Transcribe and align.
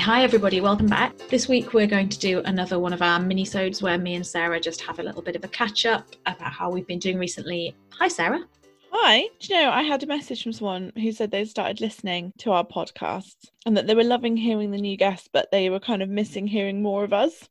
Hi 0.00 0.22
everybody, 0.22 0.60
welcome 0.60 0.86
back. 0.86 1.18
This 1.28 1.48
week 1.48 1.74
we're 1.74 1.86
going 1.86 2.08
to 2.08 2.18
do 2.18 2.40
another 2.44 2.78
one 2.78 2.92
of 2.92 3.02
our 3.02 3.18
mini-sodes 3.18 3.82
where 3.82 3.98
me 3.98 4.14
and 4.14 4.26
Sarah 4.26 4.60
just 4.60 4.80
have 4.80 5.00
a 5.00 5.02
little 5.02 5.20
bit 5.20 5.36
of 5.36 5.44
a 5.44 5.48
catch 5.48 5.84
up 5.84 6.06
about 6.24 6.52
how 6.52 6.70
we've 6.70 6.86
been 6.86 7.00
doing 7.00 7.18
recently. 7.18 7.74
Hi 7.98 8.08
Sarah. 8.08 8.44
Hi. 8.92 9.28
Do 9.40 9.54
you 9.54 9.60
know, 9.60 9.70
I 9.70 9.82
had 9.82 10.02
a 10.02 10.06
message 10.06 10.42
from 10.42 10.52
someone 10.52 10.92
who 10.96 11.12
said 11.12 11.30
they 11.30 11.44
started 11.44 11.80
listening 11.80 12.32
to 12.38 12.52
our 12.52 12.64
podcast 12.64 13.34
and 13.66 13.76
that 13.76 13.86
they 13.86 13.94
were 13.94 14.04
loving 14.04 14.36
hearing 14.36 14.70
the 14.70 14.80
new 14.80 14.96
guests, 14.96 15.28
but 15.30 15.50
they 15.50 15.68
were 15.68 15.80
kind 15.80 16.02
of 16.02 16.08
missing 16.08 16.46
hearing 16.46 16.80
more 16.80 17.04
of 17.04 17.12
us. 17.12 17.48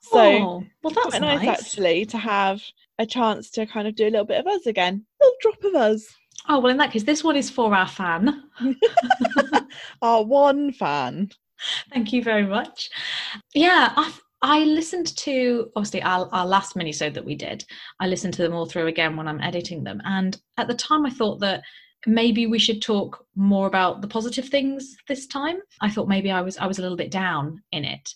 So, 0.00 0.20
oh, 0.20 0.64
well, 0.82 0.94
that's 0.94 1.08
quite 1.08 1.22
nice. 1.22 1.42
nice 1.42 1.58
actually 1.58 2.04
to 2.06 2.18
have 2.18 2.62
a 2.98 3.06
chance 3.06 3.50
to 3.52 3.66
kind 3.66 3.88
of 3.88 3.96
do 3.96 4.04
a 4.04 4.10
little 4.10 4.26
bit 4.26 4.38
of 4.38 4.46
us 4.46 4.66
again, 4.66 5.04
a 5.20 5.24
little 5.24 5.36
drop 5.40 5.64
of 5.64 5.74
us. 5.74 6.06
Oh, 6.48 6.60
well, 6.60 6.70
in 6.70 6.76
that 6.76 6.92
case, 6.92 7.02
this 7.02 7.24
one 7.24 7.36
is 7.36 7.50
for 7.50 7.74
our 7.74 7.88
fan. 7.88 8.44
Our 10.02 10.24
one 10.24 10.72
fan. 10.72 11.30
Thank 11.92 12.12
you 12.12 12.22
very 12.22 12.46
much. 12.46 12.90
Yeah, 13.54 13.92
I, 13.96 14.12
I 14.42 14.64
listened 14.64 15.16
to 15.18 15.70
obviously 15.76 16.02
our, 16.02 16.28
our 16.32 16.46
last 16.46 16.76
mini-sode 16.76 17.14
that 17.14 17.24
we 17.24 17.34
did. 17.34 17.64
I 18.00 18.06
listened 18.06 18.34
to 18.34 18.42
them 18.42 18.54
all 18.54 18.66
through 18.66 18.86
again 18.86 19.16
when 19.16 19.28
I'm 19.28 19.40
editing 19.40 19.84
them. 19.84 20.00
And 20.04 20.36
at 20.56 20.68
the 20.68 20.74
time, 20.74 21.06
I 21.06 21.10
thought 21.10 21.40
that 21.40 21.62
maybe 22.06 22.46
we 22.46 22.58
should 22.58 22.82
talk 22.82 23.24
more 23.34 23.66
about 23.66 24.00
the 24.00 24.08
positive 24.08 24.48
things 24.48 24.96
this 25.08 25.26
time. 25.26 25.56
I 25.80 25.90
thought 25.90 26.08
maybe 26.08 26.30
I 26.30 26.40
was 26.40 26.56
I 26.58 26.66
was 26.66 26.78
a 26.78 26.82
little 26.82 26.96
bit 26.96 27.10
down 27.10 27.62
in 27.72 27.84
it. 27.84 28.08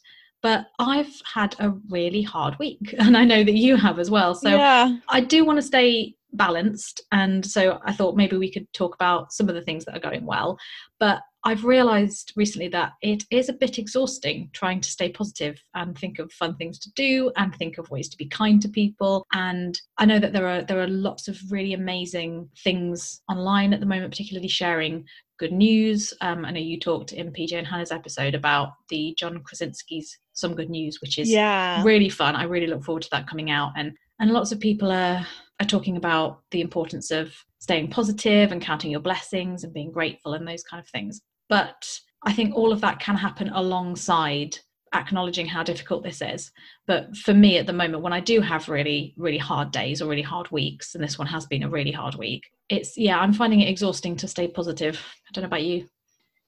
But 0.42 0.68
I've 0.78 1.12
had 1.34 1.54
a 1.58 1.74
really 1.90 2.22
hard 2.22 2.58
week, 2.58 2.94
and 2.98 3.16
I 3.16 3.24
know 3.24 3.44
that 3.44 3.54
you 3.54 3.76
have 3.76 3.98
as 3.98 4.10
well. 4.10 4.34
So 4.34 4.50
yeah. 4.50 4.96
I 5.08 5.20
do 5.20 5.44
want 5.44 5.58
to 5.58 5.62
stay 5.62 6.14
balanced. 6.32 7.02
And 7.12 7.44
so 7.44 7.80
I 7.84 7.92
thought 7.92 8.16
maybe 8.16 8.36
we 8.36 8.50
could 8.50 8.70
talk 8.72 8.94
about 8.94 9.32
some 9.32 9.48
of 9.48 9.54
the 9.54 9.62
things 9.62 9.84
that 9.84 9.96
are 9.96 10.00
going 10.10 10.26
well. 10.26 10.58
But 10.98 11.20
I've 11.44 11.64
realized 11.64 12.32
recently 12.36 12.68
that 12.68 12.92
it 13.00 13.24
is 13.30 13.48
a 13.48 13.54
bit 13.54 13.78
exhausting 13.78 14.50
trying 14.52 14.80
to 14.82 14.90
stay 14.90 15.08
positive 15.10 15.58
and 15.74 15.96
think 15.96 16.18
of 16.18 16.30
fun 16.32 16.56
things 16.56 16.78
to 16.80 16.90
do 16.94 17.32
and 17.36 17.54
think 17.54 17.78
of 17.78 17.90
ways 17.90 18.08
to 18.10 18.16
be 18.18 18.26
kind 18.26 18.60
to 18.60 18.68
people. 18.68 19.26
And 19.32 19.80
I 19.96 20.04
know 20.04 20.18
that 20.18 20.32
there 20.34 20.46
are 20.46 20.62
there 20.62 20.80
are 20.80 20.88
lots 20.88 21.28
of 21.28 21.38
really 21.50 21.72
amazing 21.72 22.50
things 22.62 23.22
online 23.30 23.72
at 23.72 23.80
the 23.80 23.86
moment, 23.86 24.12
particularly 24.12 24.48
sharing 24.48 25.06
good 25.38 25.52
news. 25.52 26.12
Um, 26.20 26.44
I 26.44 26.50
know 26.50 26.60
you 26.60 26.78
talked 26.78 27.12
in 27.14 27.32
PJ 27.32 27.54
and 27.54 27.66
Hannah's 27.66 27.92
episode 27.92 28.34
about 28.34 28.72
the 28.90 29.14
John 29.18 29.42
Krasinski's 29.42 30.18
Some 30.34 30.54
Good 30.54 30.68
News, 30.68 30.98
which 31.00 31.18
is 31.18 31.30
Yeah. 31.30 31.82
really 31.82 32.10
fun. 32.10 32.36
I 32.36 32.42
really 32.42 32.66
look 32.66 32.84
forward 32.84 33.04
to 33.04 33.10
that 33.12 33.26
coming 33.26 33.50
out. 33.50 33.72
And 33.76 33.92
and 34.20 34.32
lots 34.32 34.52
of 34.52 34.60
people 34.60 34.92
are 34.92 35.26
are 35.60 35.66
talking 35.66 35.96
about 35.96 36.40
the 36.50 36.60
importance 36.60 37.10
of 37.10 37.34
staying 37.58 37.90
positive 37.90 38.50
and 38.50 38.62
counting 38.62 38.90
your 38.90 39.00
blessings 39.00 39.62
and 39.62 39.74
being 39.74 39.92
grateful 39.92 40.32
and 40.32 40.48
those 40.48 40.62
kind 40.62 40.82
of 40.82 40.88
things. 40.88 41.20
But 41.48 41.86
I 42.24 42.32
think 42.32 42.54
all 42.54 42.72
of 42.72 42.80
that 42.80 43.00
can 43.00 43.16
happen 43.16 43.50
alongside 43.50 44.58
acknowledging 44.92 45.46
how 45.46 45.62
difficult 45.62 46.02
this 46.02 46.20
is. 46.20 46.50
But 46.86 47.16
for 47.16 47.34
me 47.34 47.58
at 47.58 47.66
the 47.66 47.72
moment, 47.72 48.02
when 48.02 48.12
I 48.12 48.20
do 48.20 48.40
have 48.40 48.68
really, 48.68 49.14
really 49.16 49.38
hard 49.38 49.70
days 49.70 50.02
or 50.02 50.08
really 50.08 50.22
hard 50.22 50.50
weeks, 50.50 50.94
and 50.94 51.04
this 51.04 51.18
one 51.18 51.28
has 51.28 51.46
been 51.46 51.62
a 51.62 51.68
really 51.68 51.92
hard 51.92 52.14
week, 52.16 52.50
it's 52.68 52.96
yeah, 52.96 53.18
I'm 53.18 53.32
finding 53.32 53.60
it 53.60 53.68
exhausting 53.68 54.16
to 54.16 54.28
stay 54.28 54.48
positive. 54.48 54.96
I 55.28 55.30
don't 55.32 55.42
know 55.42 55.48
about 55.48 55.62
you. 55.62 55.86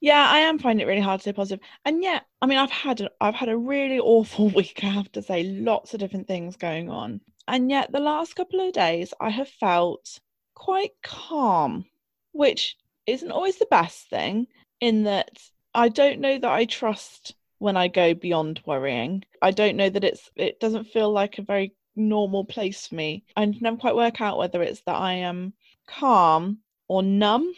Yeah, 0.01 0.27
I 0.29 0.39
am 0.39 0.59
finding 0.59 0.85
it 0.85 0.89
really 0.89 1.01
hard 1.01 1.21
to 1.21 1.23
stay 1.23 1.31
positive. 1.31 1.65
And 1.85 2.03
yet, 2.03 2.25
I 2.41 2.45
mean, 2.45 2.57
I've 2.57 2.71
had 2.71 2.99
a, 2.99 3.09
I've 3.21 3.35
had 3.35 3.47
a 3.47 3.55
really 3.55 3.99
awful 3.99 4.49
week, 4.55 4.81
I 4.83 4.87
have 4.87 5.11
to 5.13 5.21
say, 5.21 5.43
lots 5.43 5.93
of 5.93 6.01
different 6.01 6.27
things 6.27 6.57
going 6.57 6.89
on. 6.89 7.21
And 7.47 7.69
yet 7.69 7.91
the 7.91 7.99
last 7.99 8.35
couple 8.35 8.59
of 8.59 8.73
days 8.73 9.13
I 9.19 9.29
have 9.29 9.49
felt 9.49 10.19
quite 10.55 10.91
calm, 11.01 11.85
which 12.31 12.77
isn't 13.05 13.31
always 13.31 13.57
the 13.57 13.65
best 13.65 14.09
thing 14.09 14.47
in 14.79 15.03
that 15.03 15.39
I 15.73 15.89
don't 15.89 16.19
know 16.19 16.37
that 16.37 16.51
I 16.51 16.65
trust 16.65 17.35
when 17.57 17.77
I 17.77 17.87
go 17.87 18.13
beyond 18.13 18.61
worrying. 18.65 19.23
I 19.41 19.51
don't 19.51 19.77
know 19.77 19.89
that 19.89 20.03
it's 20.03 20.29
it 20.35 20.59
doesn't 20.59 20.85
feel 20.85 21.11
like 21.11 21.37
a 21.37 21.43
very 21.43 21.73
normal 21.95 22.45
place 22.45 22.87
for 22.87 22.95
me. 22.95 23.23
I 23.35 23.45
never 23.45 23.77
quite 23.77 23.95
work 23.95 24.21
out 24.21 24.37
whether 24.37 24.61
it's 24.61 24.81
that 24.81 24.95
I 24.95 25.13
am 25.13 25.53
calm 25.87 26.59
or 26.87 27.03
numb 27.03 27.53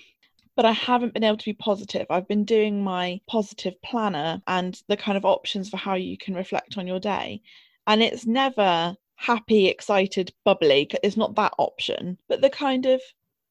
but 0.55 0.65
I 0.65 0.71
haven't 0.71 1.13
been 1.13 1.23
able 1.23 1.37
to 1.37 1.45
be 1.45 1.53
positive. 1.53 2.07
I've 2.09 2.27
been 2.27 2.45
doing 2.45 2.81
my 2.81 3.19
positive 3.27 3.81
planner 3.81 4.41
and 4.47 4.81
the 4.87 4.97
kind 4.97 5.17
of 5.17 5.25
options 5.25 5.69
for 5.69 5.77
how 5.77 5.95
you 5.95 6.17
can 6.17 6.33
reflect 6.33 6.77
on 6.77 6.87
your 6.87 6.99
day. 6.99 7.41
And 7.87 8.01
it's 8.01 8.25
never 8.25 8.95
happy, 9.15 9.67
excited, 9.67 10.33
bubbly. 10.43 10.89
It's 11.03 11.17
not 11.17 11.35
that 11.35 11.53
option, 11.57 12.17
but 12.27 12.41
the 12.41 12.49
kind 12.49 12.85
of 12.85 13.01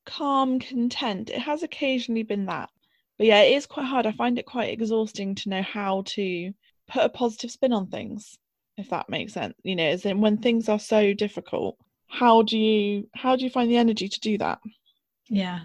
calm, 0.07 0.59
content. 0.59 1.31
It 1.31 1.41
has 1.41 1.63
occasionally 1.63 2.23
been 2.23 2.47
that. 2.47 2.71
But 3.19 3.27
yeah, 3.29 3.43
it 3.43 3.55
is 3.55 3.67
quite 3.67 3.87
hard. 3.87 4.07
I 4.07 4.13
find 4.13 4.39
it 4.39 4.47
quite 4.47 4.73
exhausting 4.73 5.35
to 5.37 5.49
know 5.49 5.63
how 5.63 6.03
to 6.07 6.53
put 6.89 7.05
a 7.05 7.09
positive 7.09 7.51
spin 7.51 7.73
on 7.73 7.87
things, 7.87 8.37
if 8.77 8.91
that 8.91 9.09
makes 9.09 9.33
sense. 9.33 9.55
You 9.63 9.77
know, 9.77 9.85
as 9.85 10.05
in 10.05 10.21
when 10.21 10.39
things 10.39 10.69
are 10.69 10.79
so 10.79 11.15
difficult, 11.15 11.77
how 12.09 12.43
do 12.43 12.59
you 12.59 13.09
how 13.15 13.37
do 13.37 13.45
you 13.45 13.51
find 13.51 13.71
the 13.71 13.77
energy 13.77 14.09
to 14.09 14.21
do 14.21 14.39
that? 14.39 14.59
Yeah. 15.29 15.61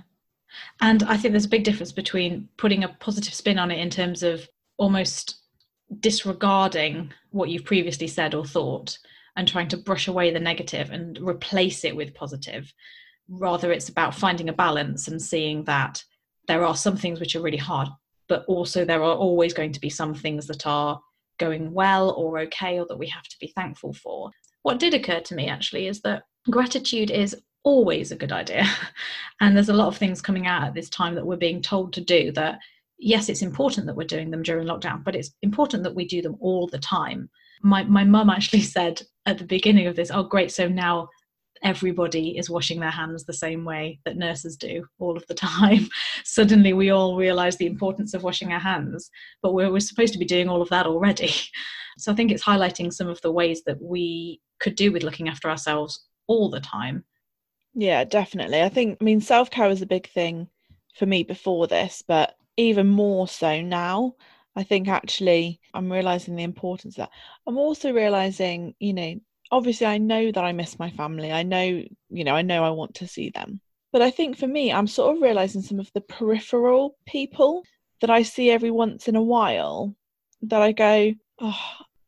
And 0.82 1.04
I 1.04 1.18
think 1.18 1.34
there's 1.34 1.46
a 1.46 1.50
big 1.50 1.64
difference 1.64 1.92
between 1.92 2.50
putting 2.58 2.84
a 2.84 2.90
positive 2.90 3.34
spin 3.34 3.60
on 3.60 3.72
it 3.72 3.80
in 3.80 3.90
terms 3.90 4.24
of 4.24 4.48
almost 4.78 5.40
disregarding 6.00 7.12
what 7.32 7.50
you've 7.50 7.66
previously 7.66 8.08
said 8.08 8.34
or 8.34 8.46
thought 8.46 8.98
and 9.36 9.48
trying 9.48 9.68
to 9.70 9.78
brush 9.78 10.08
away 10.08 10.32
the 10.32 10.40
negative 10.40 10.92
and 10.92 11.18
replace 11.22 11.84
it 11.86 11.96
with 11.96 12.14
positive. 12.14 12.72
Rather, 13.28 13.72
it's 13.72 13.90
about 13.90 14.16
finding 14.16 14.50
a 14.50 14.54
balance 14.54 15.08
and 15.08 15.22
seeing 15.22 15.64
that 15.66 16.04
there 16.48 16.66
are 16.66 16.76
some 16.76 16.98
things 16.98 17.20
which 17.20 17.36
are 17.36 17.42
really 17.42 17.58
hard, 17.58 17.88
but 18.28 18.44
also 18.46 18.84
there 18.84 19.04
are 19.04 19.16
always 19.16 19.54
going 19.54 19.72
to 19.72 19.80
be 19.80 19.90
some 19.90 20.14
things 20.14 20.48
that 20.48 20.66
are 20.66 21.00
going 21.40 21.74
well 21.74 22.12
or 22.12 22.40
okay 22.40 22.80
or 22.80 22.86
that 22.88 22.98
we 22.98 23.08
have 23.08 23.24
to 23.24 23.38
be 23.40 23.54
thankful 23.56 23.94
for. 23.94 24.32
What 24.64 24.80
did 24.80 24.94
occur 24.94 25.22
to 25.22 25.36
me 25.36 25.48
actually 25.48 25.88
is 25.88 26.02
that 26.02 26.24
gratitude 26.50 27.12
is 27.12 27.36
always 27.64 28.12
a 28.12 28.16
good 28.16 28.32
idea. 28.32 28.66
and 29.42 29.56
there's 29.56 29.70
a 29.70 29.74
lot 29.74 29.88
of 29.88 29.98
things 29.98 30.22
coming 30.22 30.48
out 30.48 30.64
at 30.64 30.74
this 30.74 30.90
time 30.90 31.16
that 31.16 31.26
we're 31.26 31.38
being 31.38 31.62
told 31.62 31.94
to 31.94 32.02
do 32.02 32.32
that, 32.34 32.60
yes, 32.98 33.30
it's 33.30 33.42
important 33.42 33.88
that 33.88 33.96
we're 33.96 34.08
doing 34.08 34.32
them 34.32 34.44
during 34.44 34.68
lockdown, 34.68 35.04
but 35.04 35.16
it's 35.16 35.32
important 35.42 35.84
that 35.84 35.96
we 35.96 36.06
do 36.06 36.22
them 36.22 36.36
all 36.40 36.68
the 36.68 36.80
time. 36.80 37.30
My, 37.62 37.84
my 37.84 38.04
mum 38.04 38.30
actually 38.30 38.62
said 38.78 39.02
at 39.26 39.38
the 39.38 39.46
beginning 39.46 39.88
of 39.88 39.96
this, 39.96 40.12
oh, 40.12 40.24
great, 40.24 40.52
so 40.52 40.68
now 40.68 41.10
everybody 41.62 42.38
is 42.38 42.50
washing 42.50 42.80
their 42.80 42.90
hands 42.90 43.26
the 43.26 43.34
same 43.34 43.66
way 43.66 44.00
that 44.06 44.16
nurses 44.16 44.56
do 44.56 44.86
all 45.00 45.18
of 45.18 45.26
the 45.28 45.34
time. 45.36 45.88
Suddenly 46.24 46.74
we 46.74 46.90
all 46.90 47.18
realize 47.18 47.58
the 47.58 47.66
importance 47.66 48.14
of 48.14 48.24
washing 48.24 48.54
our 48.54 48.60
hands, 48.60 49.10
but 49.42 49.54
we're, 49.54 49.72
we're 49.72 49.80
supposed 49.80 50.14
to 50.14 50.20
be 50.20 50.26
doing 50.26 50.50
all 50.50 50.62
of 50.62 50.70
that 50.70 50.86
already. 50.86 51.32
So 51.98 52.14
I 52.14 52.16
think 52.16 52.32
it's 52.32 52.46
highlighting 52.46 52.94
some 52.94 53.10
of 53.10 53.20
the 53.20 53.32
ways 53.32 53.64
that 53.66 53.82
we 53.82 54.40
could 54.62 54.76
do 54.76 54.94
with 54.94 55.04
looking 55.04 55.28
after 55.28 55.50
ourselves 55.50 56.08
all 56.28 56.50
the 56.50 56.62
time 56.62 57.04
Yeah, 57.74 58.04
definitely. 58.06 58.62
I 58.62 58.70
think, 58.70 58.98
I 59.02 59.04
mean, 59.04 59.22
self 59.22 59.50
care 59.50 59.68
was 59.68 59.82
a 59.82 59.88
big 59.88 60.10
thing 60.10 60.48
for 60.96 61.06
me 61.06 61.24
before 61.24 61.68
this, 61.68 62.04
but 62.08 62.36
even 62.58 62.88
more 62.88 63.28
so 63.28 63.62
now. 63.62 64.16
I 64.56 64.64
think 64.64 64.88
actually 64.88 65.60
I'm 65.74 65.92
realizing 65.92 66.36
the 66.36 66.44
importance 66.44 66.96
of 66.96 67.04
that. 67.04 67.12
I'm 67.48 67.58
also 67.58 67.94
realizing, 67.94 68.76
you 68.80 68.94
know, 68.94 69.16
obviously 69.52 69.88
I 69.88 69.98
know 69.98 70.32
that 70.32 70.44
I 70.44 70.52
miss 70.52 70.80
my 70.80 70.90
family. 70.92 71.32
I 71.32 71.44
know, 71.44 71.84
you 72.10 72.24
know, 72.24 72.36
I 72.36 72.42
know 72.42 72.64
I 72.64 72.72
want 72.72 72.96
to 72.96 73.08
see 73.08 73.30
them. 73.30 73.62
But 73.92 74.02
I 74.02 74.12
think 74.12 74.38
for 74.38 74.48
me, 74.48 74.72
I'm 74.72 74.88
sort 74.88 75.16
of 75.16 75.22
realizing 75.22 75.62
some 75.62 75.80
of 75.80 75.92
the 75.94 76.02
peripheral 76.02 76.96
people 77.08 77.64
that 78.02 78.10
I 78.10 78.24
see 78.24 78.50
every 78.52 78.72
once 78.72 79.08
in 79.08 79.16
a 79.16 79.22
while 79.22 79.96
that 80.44 80.62
I 80.62 80.72
go, 80.72 81.14
oh, 81.40 81.62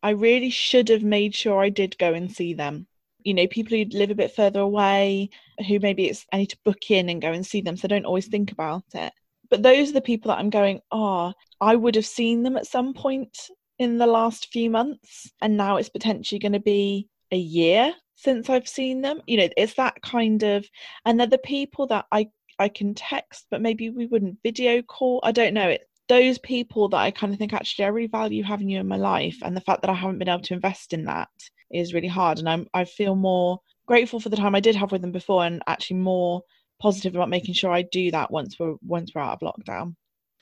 I 0.04 0.12
really 0.12 0.50
should 0.50 0.90
have 0.90 1.04
made 1.04 1.36
sure 1.36 1.60
I 1.62 1.70
did 1.70 1.98
go 1.98 2.14
and 2.14 2.32
see 2.32 2.54
them 2.54 2.88
you 3.24 3.34
know 3.34 3.48
people 3.48 3.78
who 3.78 3.86
live 3.98 4.12
a 4.12 4.16
bit 4.16 4.36
further 4.36 4.60
away 4.60 5.30
who 5.68 5.80
maybe 5.80 6.08
it's 6.08 6.26
i 6.32 6.38
need 6.38 6.50
to 6.50 6.58
book 6.64 6.90
in 6.90 7.10
and 7.10 7.22
go 7.22 7.32
and 7.32 7.46
see 7.46 7.62
them 7.62 7.78
so 7.78 7.86
i 7.86 7.88
don't 7.88 8.06
always 8.06 8.28
think 8.28 8.52
about 8.52 8.84
it 8.94 9.14
but 9.52 9.62
those 9.62 9.90
are 9.90 9.94
the 9.94 10.02
people 10.02 10.30
that 10.30 10.40
i'm 10.40 10.50
going 10.50 10.80
oh 10.92 11.32
i 11.60 11.76
would 11.76 11.96
have 11.96 12.06
seen 12.06 12.42
them 12.42 12.58
at 12.58 12.66
some 12.66 12.94
point 12.94 13.38
in 13.78 13.98
the 13.98 14.08
last 14.08 14.48
few 14.52 14.70
months 14.70 15.32
and 15.42 15.56
now 15.56 15.78
it's 15.78 15.90
potentially 15.90 16.40
going 16.40 16.54
to 16.54 16.60
be 16.60 17.08
a 17.32 17.38
year 17.38 17.94
since 18.16 18.50
i've 18.50 18.68
seen 18.68 19.02
them. 19.02 19.22
You 19.28 19.38
know 19.38 19.50
it's 19.58 19.76
that 19.76 20.02
kind 20.02 20.42
of 20.44 20.66
and 21.06 21.20
they're 21.20 21.28
the 21.28 21.38
people 21.38 21.88
that 21.88 22.06
i 22.12 22.28
i 22.58 22.70
can 22.70 22.94
text 22.96 23.46
but 23.52 23.62
maybe 23.62 23.90
we 23.90 24.08
wouldn't 24.08 24.40
video 24.44 24.82
call. 24.82 25.20
I 25.24 25.32
don't 25.32 25.54
know. 25.54 25.70
It 25.70 25.88
those 26.10 26.40
people 26.40 26.90
that 26.90 26.98
i 26.98 27.10
kind 27.10 27.32
of 27.32 27.40
think 27.40 27.54
actually 27.54 27.86
i 27.86 27.88
really 27.88 28.08
value 28.08 28.44
having 28.44 28.70
you 28.70 28.80
in 28.80 28.88
my 28.88 28.98
life 28.98 29.38
and 29.44 29.56
the 29.56 29.62
fact 29.62 29.82
that 29.82 29.90
i 29.90 29.94
haven't 29.94 30.20
been 30.20 30.28
able 30.28 30.42
to 30.42 30.54
invest 30.54 30.92
in 30.92 31.06
that 31.06 31.30
is 31.72 31.94
really 31.94 32.08
hard 32.08 32.40
and 32.40 32.50
I'm 32.50 32.68
I 32.74 32.86
feel 32.86 33.16
more 33.16 33.60
grateful 33.88 34.20
for 34.20 34.30
the 34.30 34.38
time 34.38 34.56
I 34.56 34.60
did 34.60 34.76
have 34.76 34.92
with 34.92 35.02
them 35.02 35.12
before 35.12 35.46
and 35.46 35.62
actually 35.68 35.98
more 35.98 36.44
positive 36.82 37.16
about 37.16 37.30
making 37.30 37.54
sure 37.54 37.72
I 37.72 37.84
do 37.84 38.12
that 38.12 38.32
once 38.32 38.58
we're 38.60 38.76
once 38.82 39.12
we're 39.14 39.22
out 39.22 39.42
of 39.42 39.54
lockdown. 39.54 39.96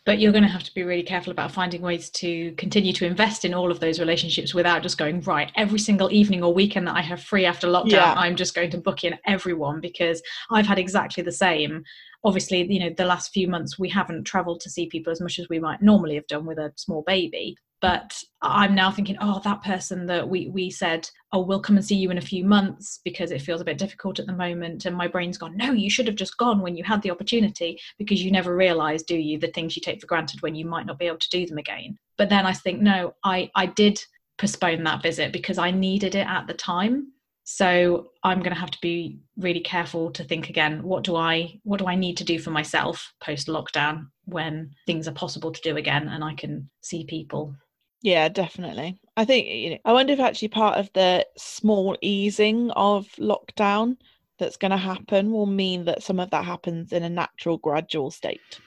But 0.06 0.20
you're 0.20 0.32
going 0.32 0.44
to 0.46 0.50
have 0.50 0.64
to 0.64 0.74
be 0.74 0.84
really 0.84 1.04
careful 1.04 1.30
about 1.30 1.52
finding 1.52 1.82
ways 1.82 2.10
to 2.12 2.54
continue 2.54 2.94
to 2.94 3.06
invest 3.06 3.46
in 3.46 3.54
all 3.54 3.70
of 3.70 3.80
those 3.80 4.00
relationships 4.00 4.56
without 4.56 4.82
just 4.82 4.98
going, 4.98 5.22
right, 5.22 5.52
every 5.56 5.78
single 5.78 6.12
evening 6.12 6.42
or 6.42 6.54
weekend 6.54 6.88
that 6.88 6.96
I 6.96 7.02
have 7.02 7.22
free 7.22 7.46
after 7.46 7.68
lockdown, 7.68 7.92
Yeah. 7.92 8.14
I'm 8.16 8.36
just 8.36 8.56
going 8.56 8.72
to 8.72 8.78
book 8.78 9.04
in 9.04 9.20
everyone 9.28 9.82
because 9.82 10.24
I've 10.50 10.66
had 10.66 10.80
exactly 10.80 11.22
the 11.22 11.34
same. 11.34 11.84
Obviously, 12.24 12.66
you 12.72 12.80
know, 12.80 12.90
the 12.98 13.06
last 13.06 13.32
few 13.34 13.48
months 13.48 13.78
we 13.78 13.90
haven't 13.90 14.24
traveled 14.24 14.62
to 14.62 14.70
see 14.70 14.88
people 14.88 15.12
as 15.12 15.22
much 15.22 15.38
as 15.38 15.48
we 15.50 15.60
might 15.60 15.82
normally 15.82 16.16
have 16.16 16.28
done 16.28 16.46
with 16.46 16.58
a 16.58 16.74
small 16.76 17.04
baby. 17.06 17.56
But 17.81 18.22
i'm 18.42 18.76
now 18.76 18.92
thinking 18.92 19.18
oh 19.22 19.40
that 19.44 19.64
person 19.64 20.06
that 20.06 20.28
we 20.28 20.50
we 20.50 20.70
said 20.70 21.10
oh 21.31 21.42
we'll 21.42 21.60
come 21.60 21.76
and 21.76 21.86
see 21.86 21.96
you 21.96 22.10
in 22.12 22.18
a 22.18 22.22
few 22.22 22.44
months 22.44 23.00
because 23.04 23.31
it 23.31 23.42
feels 23.42 23.62
a 23.62 23.66
bit 23.66 23.78
difficult 23.78 24.20
at 24.20 24.26
the 24.26 24.34
moment. 24.34 24.86
And 24.86 24.96
my 24.96 25.08
brain's 25.08 25.38
gone 25.38 25.56
no 25.58 25.72
you 25.72 25.90
should 25.90 26.08
have 26.08 26.16
just 26.16 26.38
gone 26.38 26.62
when 26.62 26.76
you 26.76 26.84
had 26.84 27.02
the 27.02 27.12
opportunity 27.12 27.80
because 27.98 28.24
you 28.24 28.31
never 28.31 28.56
realize 28.56 29.04
do 29.04 29.16
you 29.16 29.38
the 29.38 29.48
things 29.48 29.76
you 29.76 29.81
take 29.81 30.02
for 30.02 30.08
granted 30.08 30.42
when 30.42 30.56
you 30.56 30.66
might 30.66 30.86
not 30.86 31.00
be 31.00 31.06
able 31.08 31.18
to 31.18 31.30
do 31.30 31.46
them 31.46 31.58
again. 31.58 31.98
But 32.18 32.30
then 32.30 32.46
i 32.46 32.54
think 32.54 32.81
no 32.81 33.14
i 33.24 33.50
i 33.56 33.66
did 33.66 34.00
postpone 34.38 34.84
that 34.84 35.04
visit 35.04 35.34
because 35.34 35.58
i 35.58 35.72
needed 35.72 36.16
it 36.16 36.28
at 36.28 36.48
the 36.48 36.54
time. 36.54 37.14
So 37.44 38.12
i'm 38.24 38.40
going 38.40 38.54
to 38.54 38.60
have 38.60 38.72
to 38.72 38.81
be 38.81 39.20
really 39.38 39.62
careful 39.62 40.12
to 40.12 40.24
think 40.24 40.50
again 40.50 40.84
what 40.84 41.04
do 41.04 41.16
i 41.16 41.60
what 41.64 41.80
do 41.80 41.88
i 41.88 41.96
need 41.96 42.18
to 42.18 42.24
do 42.24 42.40
for 42.40 42.52
myself 42.52 43.14
post 43.22 43.48
lockdown 43.48 44.08
when 44.26 44.72
things 44.86 45.08
are 45.08 45.14
possible 45.14 45.52
to 45.52 45.62
do 45.62 45.78
again 45.78 46.08
and 46.08 46.24
i 46.24 46.34
can 46.36 46.70
see 46.81 47.06
people 47.06 47.56
yeah, 48.01 48.30
definitely. 48.30 49.00
I 49.18 49.25
think 49.25 49.48
you 49.48 49.72
know, 49.72 49.78
I 49.86 49.94
wonder 49.94 50.13
if 50.13 50.19
actually 50.19 50.48
part 50.50 50.78
of 50.78 50.90
the 50.94 51.25
small 51.38 51.98
easing 52.01 52.72
of 52.72 53.07
lockdown 53.18 53.98
that's 54.38 54.57
going 54.57 54.72
to 54.72 54.78
happen 54.78 55.31
will 55.31 55.46
mean 55.46 55.86
that 55.86 56.04
some 56.04 56.19
of 56.19 56.30
that 56.31 56.46
happens 56.46 56.94
in 56.94 57.04
a 57.04 57.10
natural 57.10 57.57
gradual 57.57 58.10
state. 58.10 58.60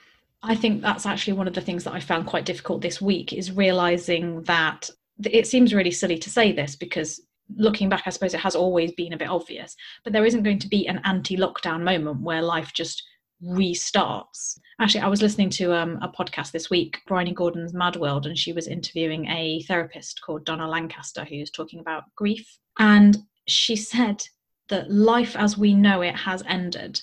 I 0.43 0.55
think 0.55 0.81
that's 0.81 1.05
actually 1.05 1.33
one 1.33 1.47
of 1.47 1.53
the 1.53 1.61
things 1.61 1.83
that 1.85 1.93
I 1.93 1.99
found 1.99 2.27
quite 2.27 2.45
difficult 2.45 2.81
this 2.81 3.01
week 3.01 3.33
is 3.33 3.51
realizing 3.51 4.43
that 4.43 4.89
it 5.23 5.47
seems 5.47 5.73
really 5.73 5.91
silly 5.91 6.17
to 6.19 6.29
say 6.29 6.51
this 6.51 6.75
because 6.75 7.21
looking 7.55 7.89
back, 7.89 8.03
I 8.05 8.09
suppose 8.09 8.33
it 8.33 8.39
has 8.41 8.55
always 8.55 8.91
been 8.91 9.13
a 9.13 9.17
bit 9.17 9.29
obvious, 9.29 9.75
but 10.03 10.13
there 10.13 10.25
isn't 10.25 10.43
going 10.43 10.59
to 10.59 10.67
be 10.67 10.87
an 10.87 11.01
anti 11.05 11.37
lockdown 11.37 11.81
moment 11.81 12.21
where 12.21 12.41
life 12.41 12.71
just 12.73 13.03
restarts. 13.43 14.57
Actually, 14.79 15.01
I 15.01 15.07
was 15.07 15.21
listening 15.21 15.49
to 15.51 15.73
um, 15.73 15.99
a 16.01 16.09
podcast 16.09 16.51
this 16.51 16.69
week, 16.69 16.99
Bryony 17.07 17.33
Gordon's 17.33 17.73
Mad 17.73 17.95
World, 17.95 18.25
and 18.25 18.37
she 18.37 18.53
was 18.53 18.67
interviewing 18.67 19.27
a 19.27 19.61
therapist 19.63 20.21
called 20.21 20.45
Donna 20.45 20.67
Lancaster 20.67 21.25
who's 21.25 21.51
talking 21.51 21.79
about 21.79 22.03
grief. 22.15 22.57
And 22.79 23.17
she 23.47 23.75
said 23.75 24.23
that 24.69 24.89
life 24.89 25.35
as 25.35 25.57
we 25.57 25.73
know 25.73 26.01
it 26.01 26.15
has 26.15 26.43
ended. 26.47 26.99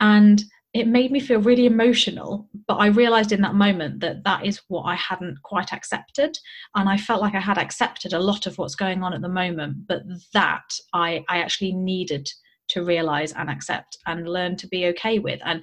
And 0.00 0.42
it 0.74 0.88
made 0.88 1.12
me 1.12 1.20
feel 1.20 1.40
really 1.40 1.66
emotional, 1.66 2.48
but 2.66 2.76
I 2.76 2.86
realized 2.86 3.30
in 3.30 3.42
that 3.42 3.54
moment 3.54 4.00
that 4.00 4.24
that 4.24 4.46
is 4.46 4.62
what 4.68 4.84
I 4.84 4.94
hadn't 4.94 5.36
quite 5.42 5.72
accepted. 5.72 6.38
And 6.74 6.88
I 6.88 6.96
felt 6.96 7.20
like 7.20 7.34
I 7.34 7.40
had 7.40 7.58
accepted 7.58 8.14
a 8.14 8.18
lot 8.18 8.46
of 8.46 8.56
what's 8.56 8.74
going 8.74 9.02
on 9.02 9.12
at 9.12 9.20
the 9.20 9.28
moment, 9.28 9.86
but 9.86 10.02
that 10.32 10.64
I, 10.94 11.24
I 11.28 11.38
actually 11.38 11.72
needed 11.72 12.28
to 12.72 12.84
realize 12.84 13.32
and 13.32 13.48
accept 13.48 13.98
and 14.06 14.28
learn 14.28 14.56
to 14.56 14.66
be 14.68 14.86
okay 14.86 15.18
with. 15.18 15.40
And 15.44 15.62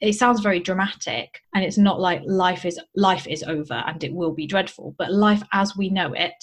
it 0.00 0.14
sounds 0.14 0.40
very 0.40 0.58
dramatic 0.58 1.40
and 1.54 1.62
it's 1.62 1.78
not 1.78 2.00
like 2.00 2.20
life 2.24 2.64
is 2.64 2.80
life 2.96 3.26
is 3.28 3.44
over 3.44 3.84
and 3.86 4.02
it 4.02 4.12
will 4.12 4.34
be 4.34 4.44
dreadful 4.44 4.96
but 4.98 5.12
life 5.12 5.44
as 5.52 5.76
we 5.76 5.88
know 5.90 6.12
it 6.12 6.34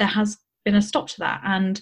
there 0.00 0.08
has 0.08 0.38
been 0.64 0.74
a 0.74 0.82
stop 0.82 1.08
to 1.08 1.18
that. 1.18 1.40
And 1.44 1.80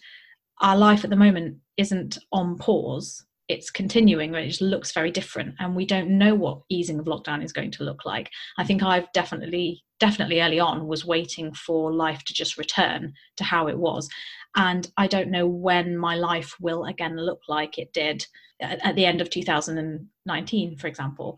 our 0.61 0.76
life 0.76 1.05
at 1.05 1.11
the 1.11 1.17
moment 1.17 1.59
isn't 1.76 2.19
on 2.32 2.59
pause. 2.59 3.25
It's 3.49 3.70
continuing 3.70 4.32
but 4.32 4.43
it 4.43 4.49
just 4.49 4.61
looks 4.61 4.93
very 4.93 5.11
different 5.11 5.55
and 5.59 5.75
we 5.75 5.87
don't 5.87 6.11
know 6.11 6.35
what 6.35 6.61
easing 6.69 6.99
of 6.99 7.06
lockdown 7.06 7.43
is 7.43 7.53
going 7.53 7.70
to 7.73 7.85
look 7.85 8.05
like. 8.05 8.31
I 8.59 8.65
think 8.65 8.82
i've 8.82 9.11
definitely 9.12 9.82
definitely 10.00 10.40
early 10.40 10.60
on 10.60 10.86
was 10.86 11.04
waiting 11.04 11.52
for 11.52 11.92
life 11.92 12.22
to 12.24 12.34
just 12.34 12.56
return 12.56 13.12
to 13.36 13.44
how 13.44 13.68
it 13.68 13.78
was 13.78 14.08
and 14.56 14.90
I 14.96 15.06
don't 15.06 15.30
know 15.30 15.46
when 15.46 15.96
my 15.96 16.16
life 16.16 16.54
will 16.60 16.84
again 16.86 17.16
look 17.16 17.42
like 17.48 17.78
it 17.78 17.92
did 17.92 18.26
at, 18.60 18.84
at 18.84 18.96
the 18.96 19.04
end 19.04 19.20
of 19.20 19.30
2019, 19.30 20.76
for 20.76 20.86
example. 20.86 21.36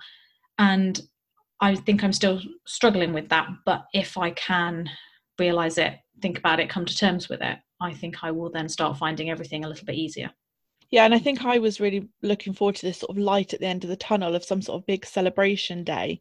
And 0.59 1.01
I 1.61 1.75
think 1.75 2.03
I'm 2.03 2.13
still 2.13 2.41
struggling 2.67 3.13
with 3.13 3.29
that. 3.29 3.49
But 3.67 3.85
if 3.93 4.17
I 4.17 4.31
can 4.31 4.89
realize 5.39 5.79
it, 5.79 5.95
think 6.23 6.39
about 6.39 6.61
it, 6.61 6.71
come 6.71 6.87
to 6.87 6.97
terms 6.97 7.29
with 7.29 7.43
it, 7.43 7.59
I 7.81 7.93
think 7.93 8.23
I 8.23 8.31
will 8.31 8.51
then 8.51 8.69
start 8.69 8.99
finding 8.99 9.31
everything 9.31 9.65
a 9.65 9.69
little 9.69 9.87
bit 9.87 9.97
easier. 9.97 10.31
Yeah, 10.91 11.05
and 11.05 11.15
I 11.15 11.19
think 11.19 11.45
I 11.45 11.59
was 11.59 11.79
really 11.79 12.09
looking 12.23 12.53
forward 12.53 12.77
to 12.77 12.87
this 12.87 12.99
sort 12.99 13.11
of 13.11 13.23
light 13.23 13.55
at 13.55 13.61
the 13.61 13.67
end 13.67 13.85
of 13.85 13.91
the 13.91 13.97
tunnel 13.97 14.35
of 14.35 14.45
some 14.45 14.61
sort 14.61 14.81
of 14.81 14.87
big 14.87 15.07
celebration 15.07 15.85
day 15.85 16.21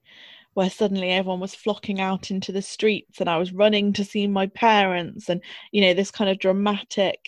where 0.53 0.69
suddenly 0.69 1.11
everyone 1.11 1.39
was 1.39 1.55
flocking 1.55 1.99
out 2.01 2.31
into 2.31 2.51
the 2.51 2.61
streets 2.61 3.19
and 3.19 3.29
I 3.29 3.37
was 3.37 3.53
running 3.53 3.93
to 3.93 4.03
see 4.03 4.27
my 4.27 4.47
parents 4.47 5.29
and 5.29 5.41
you 5.71 5.81
know 5.81 5.93
this 5.93 6.11
kind 6.11 6.29
of 6.29 6.39
dramatic 6.39 7.19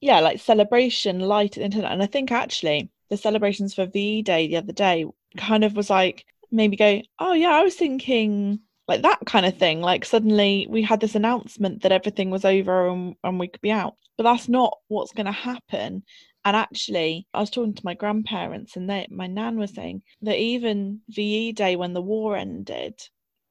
yeah 0.00 0.20
like 0.20 0.40
celebration 0.40 1.20
light 1.20 1.56
at 1.56 1.60
the 1.60 1.64
internet. 1.64 1.92
And 1.92 2.02
I 2.02 2.06
think 2.06 2.32
actually 2.32 2.90
the 3.10 3.16
celebrations 3.16 3.74
for 3.74 3.86
VE 3.86 4.22
Day 4.22 4.46
the 4.48 4.56
other 4.56 4.72
day 4.72 5.06
kind 5.36 5.64
of 5.64 5.76
was 5.76 5.90
like 5.90 6.24
maybe 6.50 6.76
go 6.76 7.02
oh 7.18 7.32
yeah 7.32 7.50
I 7.50 7.62
was 7.62 7.74
thinking 7.74 8.60
like 8.88 9.02
that 9.02 9.20
kind 9.26 9.46
of 9.46 9.56
thing. 9.58 9.80
Like 9.80 10.04
suddenly 10.04 10.66
we 10.68 10.82
had 10.82 11.00
this 11.00 11.14
announcement 11.14 11.82
that 11.82 11.92
everything 11.92 12.30
was 12.30 12.44
over 12.44 12.88
and, 12.88 13.14
and 13.22 13.38
we 13.38 13.48
could 13.48 13.60
be 13.60 13.70
out. 13.70 13.96
But 14.16 14.24
that's 14.24 14.48
not 14.48 14.78
what's 14.88 15.12
going 15.12 15.26
to 15.26 15.32
happen 15.32 16.02
and 16.44 16.56
actually, 16.56 17.26
I 17.32 17.40
was 17.40 17.50
talking 17.50 17.74
to 17.74 17.84
my 17.84 17.94
grandparents, 17.94 18.76
and 18.76 18.90
they, 18.90 19.06
my 19.10 19.28
nan 19.28 19.58
was 19.58 19.74
saying 19.74 20.02
that 20.22 20.38
even 20.38 21.00
VE 21.08 21.52
Day, 21.52 21.76
when 21.76 21.92
the 21.92 22.02
war 22.02 22.36
ended, 22.36 22.94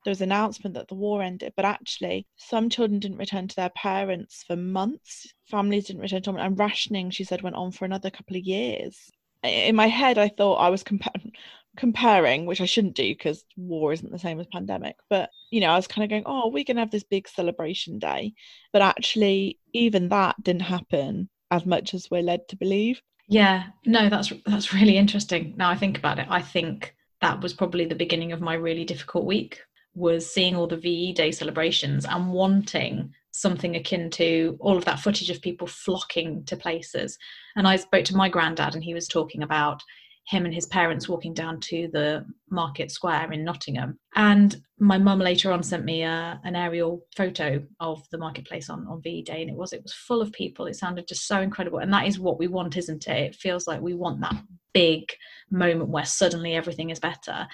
there 0.04 0.12
was 0.12 0.20
an 0.22 0.32
announcement 0.32 0.76
that 0.76 0.90
the 0.90 0.96
war 0.96 1.22
ended, 1.22 1.54
but 1.56 1.64
actually, 1.64 2.28
some 2.36 2.70
children 2.70 3.00
didn't 3.00 3.18
return 3.18 3.48
to 3.48 3.56
their 3.56 3.70
parents 3.70 4.44
for 4.46 4.56
months. 4.56 5.34
Families 5.46 5.86
didn't 5.88 6.02
return 6.02 6.22
to 6.24 6.32
them, 6.32 6.40
and 6.40 6.60
rationing, 6.60 7.12
she 7.12 7.24
said, 7.24 7.42
went 7.42 7.56
on 7.56 7.72
for 7.72 7.86
another 7.86 8.10
couple 8.10 8.36
of 8.36 8.44
years. 8.44 9.10
In 9.44 9.76
my 9.76 9.88
head, 9.88 10.18
I 10.18 10.28
thought 10.28 10.56
I 10.56 10.70
was 10.70 10.84
compa- 10.84 11.32
comparing, 11.78 12.46
which 12.46 12.60
I 12.60 12.66
shouldn't 12.66 12.96
do 12.96 13.10
because 13.14 13.46
war 13.56 13.94
isn't 13.94 14.12
the 14.12 14.20
same 14.20 14.40
as 14.40 14.48
pandemic. 14.48 14.98
But 15.10 15.30
you 15.50 15.62
know, 15.62 15.70
I 15.70 15.76
was 15.78 15.88
kind 15.88 16.04
of 16.04 16.10
going, 16.10 16.24
"Oh, 16.26 16.50
we're 16.50 16.66
going 16.66 16.76
to 16.76 16.82
have 16.82 16.92
this 16.92 17.04
big 17.04 17.28
celebration 17.28 18.00
day," 18.00 18.34
but 18.74 18.82
actually, 18.82 19.60
even 19.74 20.10
that 20.10 20.36
didn't 20.44 20.64
happen 20.64 21.30
as 21.52 21.66
much 21.66 21.94
as 21.94 22.10
we're 22.10 22.24
led 22.24 22.48
to 22.48 22.56
believe. 22.56 23.02
Yeah, 23.28 23.66
no, 23.86 24.10
that's 24.10 24.34
that's 24.46 24.74
really 24.74 24.98
interesting. 24.98 25.54
Now 25.58 25.70
I 25.70 25.76
think 25.76 25.98
about 25.98 26.20
it, 26.20 26.28
I 26.30 26.42
think 26.42 26.96
that 27.22 27.42
was 27.42 27.54
probably 27.54 27.86
the 27.86 27.96
beginning 27.96 28.32
of 28.32 28.42
my 28.42 28.56
really 28.56 28.84
difficult 28.84 29.26
week 29.26 29.60
was 29.94 30.32
seeing 30.32 30.56
all 30.56 30.68
the 30.68 30.78
VE 30.78 31.14
Day 31.14 31.32
celebrations 31.32 32.06
and 32.06 32.32
wanting 32.32 33.14
something 33.32 33.76
akin 33.76 34.10
to 34.10 34.58
all 34.60 34.78
of 34.78 34.86
that 34.86 35.00
footage 35.00 35.30
of 35.30 35.42
people 35.42 35.68
flocking 35.68 36.44
to 36.46 36.58
places. 36.58 37.18
And 37.56 37.68
I 37.68 37.76
spoke 37.76 38.06
to 38.06 38.16
my 38.16 38.30
granddad, 38.30 38.74
and 38.74 38.84
he 38.84 38.94
was 38.94 39.08
talking 39.08 39.44
about 39.44 39.82
him 40.28 40.46
and 40.46 40.54
his 40.54 40.66
parents 40.68 41.10
walking 41.10 41.34
down 41.34 41.60
to 41.60 41.90
the 41.92 42.26
market 42.50 42.92
square 42.92 43.32
in 43.32 43.44
Nottingham. 43.44 43.98
And 44.16 44.62
my 44.80 44.98
mum 44.98 45.20
later 45.20 45.52
on 45.52 45.64
sent 45.64 45.84
me 45.84 46.04
a, 46.04 46.10
uh, 46.10 46.38
an 46.44 46.56
aerial 46.56 47.02
photo 47.16 47.64
of 47.80 48.04
the 48.12 48.18
marketplace 48.18 48.70
on, 48.70 48.88
on 48.88 49.02
VE 49.02 49.24
Day, 49.24 49.42
and 49.42 49.50
it 49.50 49.56
was 49.56 49.74
it 49.74 49.84
was 49.84 49.94
full 49.94 50.22
of 50.22 50.32
people. 50.32 50.68
It 50.68 50.76
sounded 50.76 51.08
just 51.08 51.28
so 51.28 51.42
incredible, 51.42 51.80
and 51.80 51.94
that 51.94 52.08
is 52.08 52.20
what 52.20 52.40
we 52.40 52.48
want, 52.48 52.78
isn't 52.78 53.08
it? 53.08 53.18
It 53.18 53.36
feels 53.36 53.68
like 53.68 53.82
we 53.82 53.94
want 53.94 54.22
that 54.22 54.36
big 54.74 55.04
moment 55.50 55.90
where 55.90 56.06
suddenly 56.06 56.56
everything 56.56 56.92
is 56.92 57.00
better. 57.00 57.48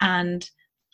And 0.00 0.48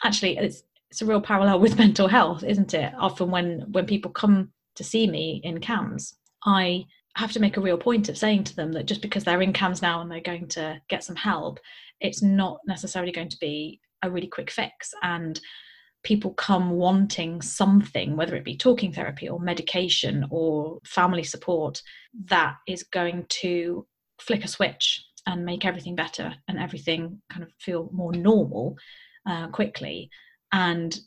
actually, 0.04 0.38
it's 0.38 0.62
it's 0.90 1.02
a 1.02 1.06
real 1.06 1.20
parallel 1.20 1.60
with 1.60 1.78
mental 1.86 2.08
health, 2.08 2.42
isn't 2.42 2.74
it? 2.74 2.92
Often 2.98 3.30
when 3.30 3.60
when 3.72 3.86
people 3.86 4.10
come 4.10 4.52
to 4.76 4.84
see 4.84 5.06
me 5.06 5.40
in 5.44 5.60
CAMHS, 5.60 6.14
I 6.44 6.86
have 7.16 7.32
to 7.32 7.40
make 7.40 7.56
a 7.56 7.60
real 7.60 7.78
point 7.78 8.08
of 8.08 8.16
saying 8.16 8.44
to 8.44 8.56
them 8.56 8.72
that 8.72 8.86
just 8.86 9.02
because 9.02 9.24
they're 9.24 9.42
in 9.42 9.52
CAMHS 9.52 9.82
now 9.82 10.00
and 10.00 10.10
they're 10.10 10.20
going 10.20 10.48
to 10.48 10.80
get 10.88 11.04
some 11.04 11.16
help, 11.16 11.60
it's 12.00 12.22
not 12.22 12.60
necessarily 12.66 13.12
going 13.12 13.28
to 13.28 13.38
be 13.38 13.80
a 14.02 14.10
really 14.10 14.26
quick 14.26 14.50
fix. 14.50 14.92
And 15.02 15.38
people 16.02 16.32
come 16.34 16.70
wanting 16.70 17.40
something, 17.42 18.16
whether 18.16 18.34
it 18.34 18.44
be 18.44 18.56
talking 18.56 18.92
therapy 18.92 19.28
or 19.28 19.38
medication 19.38 20.26
or 20.30 20.78
family 20.84 21.22
support, 21.22 21.82
that 22.24 22.56
is 22.66 22.82
going 22.82 23.26
to 23.28 23.86
flick 24.20 24.44
a 24.44 24.48
switch 24.48 25.04
and 25.26 25.44
make 25.44 25.64
everything 25.64 25.94
better 25.94 26.34
and 26.48 26.58
everything 26.58 27.20
kind 27.30 27.44
of 27.44 27.50
feel 27.60 27.88
more 27.92 28.12
normal 28.12 28.76
uh, 29.28 29.48
quickly. 29.48 30.10
And 30.52 30.98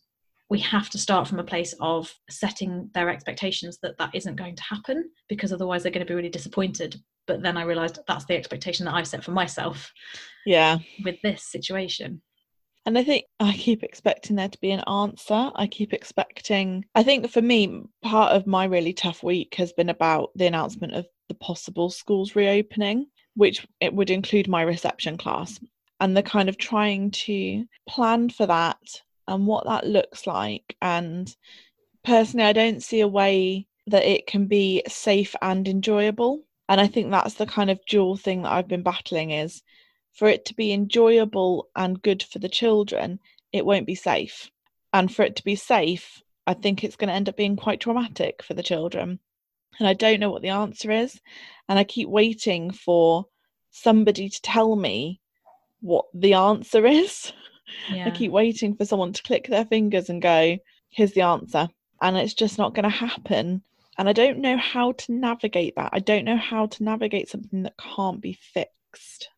we 0.55 0.61
have 0.61 0.89
to 0.89 0.97
start 0.97 1.27
from 1.27 1.39
a 1.39 1.43
place 1.43 1.75
of 1.81 2.15
setting 2.29 2.89
their 2.93 3.09
expectations 3.09 3.77
that 3.81 3.97
that 3.97 4.09
isn't 4.13 4.37
going 4.37 4.55
to 4.55 4.63
happen 4.63 5.09
because 5.27 5.51
otherwise 5.51 5.83
they're 5.83 5.91
going 5.91 6.05
to 6.05 6.09
be 6.09 6.15
really 6.15 6.29
disappointed. 6.29 6.95
But 7.27 7.41
then 7.41 7.57
i 7.57 7.63
realized 7.63 7.99
that's 8.07 8.23
the 8.23 8.37
expectation 8.37 8.85
that 8.85 8.93
i've 8.93 9.07
set 9.07 9.21
for 9.21 9.31
myself 9.31 9.91
yeah. 10.45 10.77
with 11.03 11.17
this 11.23 11.43
situation. 11.43 12.21
And 12.85 12.97
i 12.97 13.03
think 13.03 13.25
i 13.41 13.51
keep 13.51 13.83
expecting 13.83 14.37
there 14.37 14.47
to 14.47 14.61
be 14.61 14.71
an 14.71 14.83
answer. 14.87 15.51
I 15.55 15.67
keep 15.67 15.91
expecting 15.91 16.85
i 16.95 17.03
think 17.03 17.29
for 17.29 17.41
me 17.41 17.83
part 18.01 18.31
of 18.31 18.47
my 18.47 18.63
really 18.63 18.93
tough 18.93 19.23
week 19.23 19.55
has 19.55 19.73
been 19.73 19.89
about 19.89 20.29
the 20.35 20.47
announcement 20.47 20.93
of 20.93 21.05
the 21.27 21.35
possible 21.35 21.89
schools 21.89 22.33
reopening 22.33 23.07
which 23.33 23.67
it 23.81 23.93
would 23.93 24.09
include 24.09 24.47
my 24.47 24.61
reception 24.61 25.17
class. 25.17 25.59
And 25.99 26.15
the 26.15 26.23
kind 26.23 26.47
of 26.47 26.57
trying 26.57 27.11
to 27.11 27.65
plan 27.89 28.29
for 28.29 28.45
that 28.47 28.77
and 29.27 29.47
what 29.47 29.65
that 29.65 29.87
looks 29.87 30.27
like. 30.27 30.75
And 30.81 31.33
personally, 32.03 32.45
I 32.45 32.53
don't 32.53 32.83
see 32.83 33.01
a 33.01 33.07
way 33.07 33.67
that 33.87 34.05
it 34.05 34.27
can 34.27 34.47
be 34.47 34.83
safe 34.87 35.35
and 35.41 35.67
enjoyable. 35.67 36.43
And 36.67 36.81
I 36.81 36.87
think 36.87 37.11
that's 37.11 37.35
the 37.35 37.45
kind 37.45 37.69
of 37.69 37.85
dual 37.85 38.17
thing 38.17 38.41
that 38.41 38.51
I've 38.51 38.67
been 38.67 38.83
battling 38.83 39.31
is 39.31 39.61
for 40.13 40.27
it 40.27 40.45
to 40.45 40.55
be 40.55 40.71
enjoyable 40.71 41.69
and 41.75 42.01
good 42.01 42.23
for 42.23 42.39
the 42.39 42.49
children, 42.49 43.19
it 43.51 43.65
won't 43.65 43.85
be 43.85 43.95
safe. 43.95 44.49
And 44.93 45.13
for 45.13 45.23
it 45.23 45.35
to 45.35 45.43
be 45.43 45.55
safe, 45.55 46.21
I 46.47 46.53
think 46.53 46.83
it's 46.83 46.95
going 46.95 47.09
to 47.09 47.13
end 47.13 47.27
up 47.27 47.35
being 47.35 47.57
quite 47.57 47.81
traumatic 47.81 48.41
for 48.41 48.53
the 48.53 48.63
children. 48.63 49.19
And 49.77 49.87
I 49.87 49.93
don't 49.93 50.21
know 50.21 50.31
what 50.31 50.41
the 50.41 50.49
answer 50.49 50.89
is. 50.89 51.19
And 51.67 51.77
I 51.77 51.83
keep 51.83 52.07
waiting 52.07 52.71
for 52.71 53.25
somebody 53.71 54.29
to 54.29 54.41
tell 54.41 54.75
me 54.75 55.19
what 55.81 56.05
the 56.13 56.33
answer 56.33 56.85
is. 56.85 57.33
Yeah. 57.91 58.07
I 58.07 58.11
keep 58.11 58.31
waiting 58.31 58.75
for 58.75 58.85
someone 58.85 59.13
to 59.13 59.23
click 59.23 59.47
their 59.47 59.65
fingers 59.65 60.09
and 60.09 60.21
go, 60.21 60.57
here's 60.89 61.13
the 61.13 61.21
answer. 61.21 61.67
And 62.01 62.17
it's 62.17 62.33
just 62.33 62.57
not 62.57 62.75
going 62.75 62.83
to 62.83 62.89
happen. 62.89 63.63
And 63.97 64.09
I 64.09 64.13
don't 64.13 64.39
know 64.39 64.57
how 64.57 64.91
to 64.93 65.13
navigate 65.13 65.75
that. 65.77 65.91
I 65.93 65.99
don't 65.99 66.25
know 66.25 66.37
how 66.37 66.65
to 66.67 66.83
navigate 66.83 67.29
something 67.29 67.63
that 67.63 67.77
can't 67.77 68.21
be 68.21 68.37
fixed. 68.53 69.29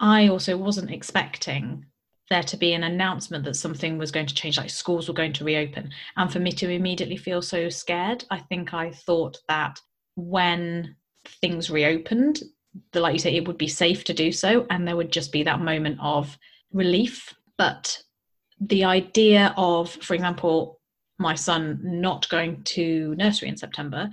I 0.00 0.28
also 0.28 0.56
wasn't 0.56 0.90
expecting 0.90 1.86
there 2.28 2.42
to 2.42 2.56
be 2.56 2.72
an 2.72 2.82
announcement 2.82 3.44
that 3.44 3.54
something 3.54 3.98
was 3.98 4.10
going 4.10 4.26
to 4.26 4.34
change, 4.34 4.58
like 4.58 4.70
schools 4.70 5.06
were 5.06 5.14
going 5.14 5.32
to 5.34 5.44
reopen. 5.44 5.90
And 6.16 6.32
for 6.32 6.40
me 6.40 6.50
to 6.52 6.68
immediately 6.68 7.16
feel 7.16 7.40
so 7.40 7.68
scared, 7.68 8.24
I 8.30 8.38
think 8.38 8.74
I 8.74 8.90
thought 8.90 9.38
that 9.48 9.80
when 10.16 10.96
things 11.40 11.70
reopened, 11.70 12.42
the, 12.92 13.00
like 13.00 13.12
you 13.12 13.18
say, 13.20 13.36
it 13.36 13.46
would 13.46 13.58
be 13.58 13.68
safe 13.68 14.02
to 14.04 14.12
do 14.12 14.32
so. 14.32 14.66
And 14.70 14.86
there 14.86 14.96
would 14.96 15.12
just 15.12 15.30
be 15.30 15.44
that 15.44 15.60
moment 15.60 15.98
of 16.00 16.36
relief. 16.72 17.32
But 17.58 18.02
the 18.60 18.84
idea 18.84 19.54
of, 19.56 19.90
for 19.90 20.14
example, 20.14 20.80
my 21.18 21.34
son 21.34 21.80
not 21.82 22.28
going 22.28 22.62
to 22.64 23.14
nursery 23.16 23.48
in 23.48 23.56
September 23.56 24.10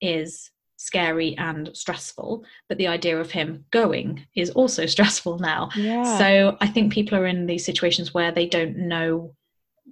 is 0.00 0.50
scary 0.76 1.36
and 1.38 1.70
stressful 1.74 2.44
but 2.68 2.76
the 2.78 2.86
idea 2.86 3.18
of 3.18 3.30
him 3.30 3.64
going 3.70 4.26
is 4.34 4.50
also 4.50 4.86
stressful 4.94 5.38
now 5.38 5.70
yeah. 5.74 6.18
so 6.18 6.56
i 6.60 6.66
think 6.66 6.92
people 6.92 7.16
are 7.16 7.26
in 7.26 7.46
these 7.46 7.64
situations 7.64 8.12
where 8.12 8.30
they 8.30 8.46
don't 8.46 8.76
know 8.76 9.34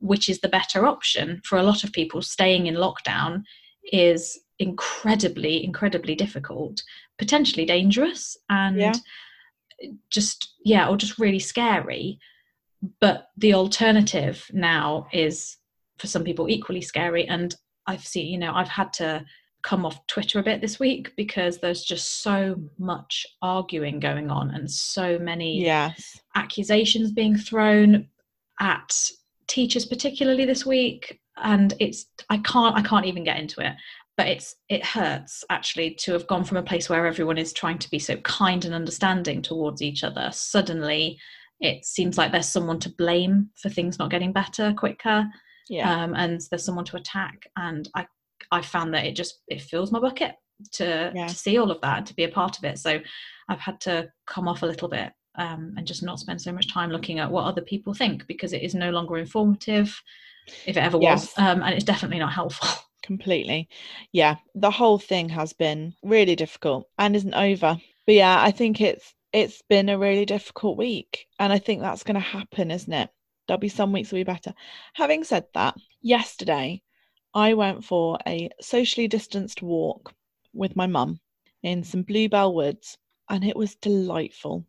which 0.01 0.29
is 0.29 0.41
the 0.41 0.49
better 0.49 0.87
option 0.87 1.41
for 1.45 1.59
a 1.59 1.63
lot 1.63 1.85
of 1.85 1.93
people 1.93 2.21
staying 2.21 2.67
in 2.67 2.75
lockdown 2.75 3.43
is 3.93 4.41
incredibly 4.59 5.65
incredibly 5.65 6.15
difficult 6.15 6.83
potentially 7.19 7.65
dangerous 7.65 8.37
and 8.51 8.77
yeah. 8.77 8.93
just 10.11 10.55
yeah 10.65 10.89
or 10.89 10.97
just 10.97 11.19
really 11.19 11.39
scary 11.39 12.19
but 13.01 13.29
the 13.37 13.55
alternative 13.55 14.45
now 14.53 15.07
is 15.13 15.57
for 15.99 16.07
some 16.07 16.25
people 16.25 16.49
equally 16.49 16.81
scary. 16.81 17.27
And 17.27 17.55
i've 17.87 18.07
seen 18.07 18.27
you 18.27 18.39
know 18.39 18.53
i've 18.55 18.69
had 18.69 18.93
to 18.95 19.25
come 19.63 19.87
off 19.87 20.07
twitter 20.07 20.39
a 20.39 20.43
bit 20.43 20.61
this 20.61 20.79
week 20.79 21.13
because 21.17 21.59
there's 21.59 21.85
just 21.85 22.23
so 22.23 22.55
much 22.79 23.27
arguing 23.43 23.99
going 23.99 24.31
on 24.31 24.51
and 24.51 24.71
so 24.71 25.19
many 25.19 25.63
yes. 25.63 26.19
accusations 26.35 27.13
being 27.13 27.37
thrown 27.37 28.07
at 28.61 29.11
teachers 29.47 29.85
particularly 29.85 30.45
this 30.45 30.65
week. 30.65 31.21
And 31.37 31.75
it's 31.81 32.07
i 32.31 32.39
can't 32.39 32.77
i 32.77 32.83
can't 32.83 33.07
even 33.07 33.25
get 33.25 33.39
into 33.39 33.61
it 33.61 33.75
but 34.17 34.29
it's 34.29 34.55
it 34.69 34.85
hurts 34.85 35.45
actually 35.51 35.91
to 35.93 36.13
have 36.13 36.27
gone 36.27 36.45
from 36.45 36.59
a 36.59 36.63
place 36.63 36.89
where 36.89 37.07
everyone 37.07 37.39
is 37.39 37.53
trying 37.53 37.79
to 37.79 37.91
be 37.91 37.99
so 37.99 38.17
kind 38.19 38.65
and 38.65 38.75
understanding 38.75 39.43
towards 39.43 39.83
each 39.83 40.05
other. 40.05 40.31
Suddenly 40.33 41.19
it 41.61 41.85
seems 41.85 42.19
like 42.19 42.33
there's 42.33 42.49
someone 42.49 42.79
to 42.81 42.91
blame 42.99 43.49
for 43.61 43.69
things 43.69 43.99
not 43.99 44.11
getting 44.11 44.33
better 44.33 44.73
quicker 44.77 45.27
yeah. 45.71 46.05
Um, 46.05 46.15
and 46.15 46.43
there's 46.51 46.65
someone 46.65 46.85
to 46.87 46.97
attack 46.97 47.47
and 47.57 47.89
i 47.95 48.07
i 48.51 48.61
found 48.61 48.93
that 48.95 49.05
it 49.05 49.17
just 49.17 49.41
it 49.49 49.63
fills 49.63 49.91
my 49.91 49.99
bucket 49.99 50.35
to 50.73 51.13
yeah. 51.15 51.27
to 51.27 51.35
see 51.35 51.59
all 51.59 51.71
of 51.71 51.81
that 51.81 52.07
to 52.07 52.15
be 52.15 52.25
a 52.25 52.29
part 52.29 52.59
of 52.59 52.65
it 52.65 52.79
so 52.79 53.01
i've 53.49 53.61
had 53.61 53.81
to 53.81 54.09
come 54.27 54.49
off 54.49 54.63
a 54.63 54.67
little 54.67 54.89
bit 54.89 55.13
um, 55.37 55.75
and 55.77 55.85
just 55.85 56.05
not 56.05 56.21
spend 56.21 56.41
so 56.41 56.53
much 56.53 56.73
time 56.73 56.91
looking 56.91 57.19
at 57.19 57.31
what 57.31 57.45
other 57.45 57.63
people 57.63 57.93
think 57.93 58.25
because 58.29 58.53
it 58.53 58.63
is 58.63 58.73
no 58.75 58.91
longer 58.91 59.19
informative 59.19 60.01
if 60.65 60.77
it 60.77 60.81
ever 60.81 60.99
yes. 61.01 61.35
was 61.37 61.45
um, 61.45 61.63
and 61.63 61.75
it's 61.75 61.85
definitely 61.85 62.21
not 62.21 62.33
helpful 62.33 62.69
completely 63.03 63.69
yeah 64.13 64.37
the 64.55 64.71
whole 64.71 64.99
thing 64.99 65.29
has 65.29 65.53
been 65.53 65.93
really 66.03 66.37
difficult 66.37 66.87
and 66.99 67.17
isn't 67.17 67.35
over 67.35 67.77
but 68.07 68.15
yeah 68.15 68.41
i 68.43 68.51
think 68.51 68.81
it's 68.81 69.13
it's 69.35 69.63
been 69.69 69.89
a 69.89 69.99
really 69.99 70.25
difficult 70.25 70.79
week 70.79 71.27
and 71.41 71.53
i 71.53 71.59
think 71.59 71.81
that's 71.81 72.05
going 72.05 72.15
to 72.15 72.21
happen 72.21 72.71
isn't 72.71 72.93
it? 72.93 73.11
There'll 73.47 73.61
be 73.61 73.69
some 73.69 73.93
weeks 73.93 74.11
will 74.11 74.21
be 74.21 74.25
better. 74.25 74.55
Having 74.95 75.25
said 75.25 75.45
that 75.53 75.75
yesterday 76.01 76.81
i 77.35 77.53
went 77.53 77.85
for 77.85 78.19
a 78.27 78.49
socially 78.61 79.09
distanced 79.09 79.61
walk 79.61 80.15
with 80.55 80.77
my 80.77 80.87
mum 80.87 81.21
in 81.63 81.83
some 81.83 82.03
bluebell 82.03 82.55
woods 82.55 82.97
and 83.29 83.45
it 83.45 83.57
was 83.57 83.75
delightful. 83.77 84.65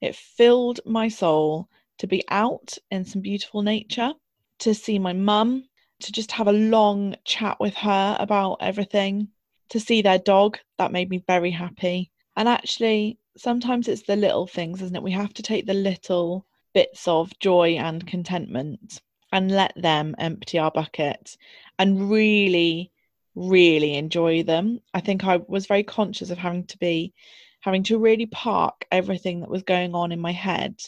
It 0.00 0.16
filled 0.16 0.80
my 0.84 1.08
soul 1.08 1.68
to 1.98 2.06
be 2.06 2.24
out 2.28 2.76
in 2.90 3.04
some 3.04 3.22
beautiful 3.22 3.62
nature 3.62 4.12
to 4.60 4.74
see 4.74 4.98
my 4.98 5.12
mum 5.12 5.64
to 6.00 6.12
just 6.12 6.32
have 6.32 6.48
a 6.48 6.52
long 6.52 7.14
chat 7.24 7.58
with 7.60 7.74
her 7.74 8.16
about 8.18 8.58
everything, 8.60 9.28
to 9.68 9.80
see 9.80 10.02
their 10.02 10.18
dog, 10.18 10.58
that 10.78 10.92
made 10.92 11.10
me 11.10 11.22
very 11.26 11.50
happy. 11.50 12.10
And 12.36 12.48
actually, 12.48 13.18
sometimes 13.38 13.88
it's 13.88 14.02
the 14.02 14.16
little 14.16 14.46
things, 14.46 14.82
isn't 14.82 14.96
it? 14.96 15.02
We 15.02 15.12
have 15.12 15.32
to 15.34 15.42
take 15.42 15.66
the 15.66 15.74
little 15.74 16.46
bits 16.74 17.08
of 17.08 17.38
joy 17.38 17.76
and 17.78 18.06
contentment 18.06 19.00
and 19.32 19.50
let 19.50 19.72
them 19.76 20.14
empty 20.18 20.58
our 20.58 20.70
bucket 20.70 21.36
and 21.78 22.10
really, 22.10 22.92
really 23.34 23.94
enjoy 23.94 24.42
them. 24.42 24.80
I 24.94 25.00
think 25.00 25.24
I 25.24 25.40
was 25.48 25.66
very 25.66 25.82
conscious 25.82 26.30
of 26.30 26.38
having 26.38 26.66
to 26.66 26.78
be, 26.78 27.12
having 27.60 27.82
to 27.84 27.98
really 27.98 28.26
park 28.26 28.86
everything 28.90 29.40
that 29.40 29.50
was 29.50 29.62
going 29.62 29.94
on 29.94 30.12
in 30.12 30.20
my 30.20 30.32
head 30.32 30.80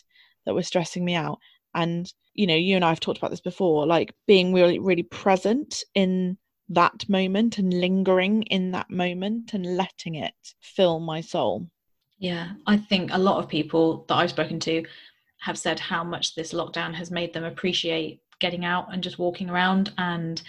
that 0.47 0.55
was 0.55 0.67
stressing 0.67 1.05
me 1.05 1.15
out 1.15 1.39
and 1.75 2.13
you 2.35 2.47
know 2.47 2.55
you 2.55 2.77
and 2.77 2.85
i've 2.85 3.01
talked 3.01 3.19
about 3.19 3.31
this 3.31 3.41
before 3.41 3.87
like 3.87 4.15
being 4.27 4.53
really 4.53 4.79
really 4.79 5.03
present 5.03 5.85
in 5.95 6.37
that 6.69 7.09
moment 7.09 7.59
and 7.59 7.73
lingering 7.73 8.43
in 8.45 8.71
that 8.71 8.91
moment 8.91 9.55
and 9.55 9.77
letting 9.77 10.15
it 10.15 10.35
fill 10.61 11.01
my 11.01 11.21
soul 11.21 11.69
yeah 12.21 12.53
i 12.67 12.77
think 12.77 13.11
a 13.13 13.19
lot 13.19 13.39
of 13.39 13.49
people 13.49 14.05
that 14.09 14.15
i've 14.15 14.31
spoken 14.31 14.61
to 14.61 14.85
have 15.41 15.59
said 15.59 15.81
how 15.81 16.05
much 16.05 16.35
this 16.35 16.53
lockdown 16.53 16.95
has 16.95 17.11
made 17.11 17.33
them 17.33 17.45
appreciate 17.45 18.21
getting 18.41 18.65
out 18.65 18.93
and 18.93 19.03
just 19.03 19.19
walking 19.19 19.51
around 19.51 19.93
and 19.99 20.43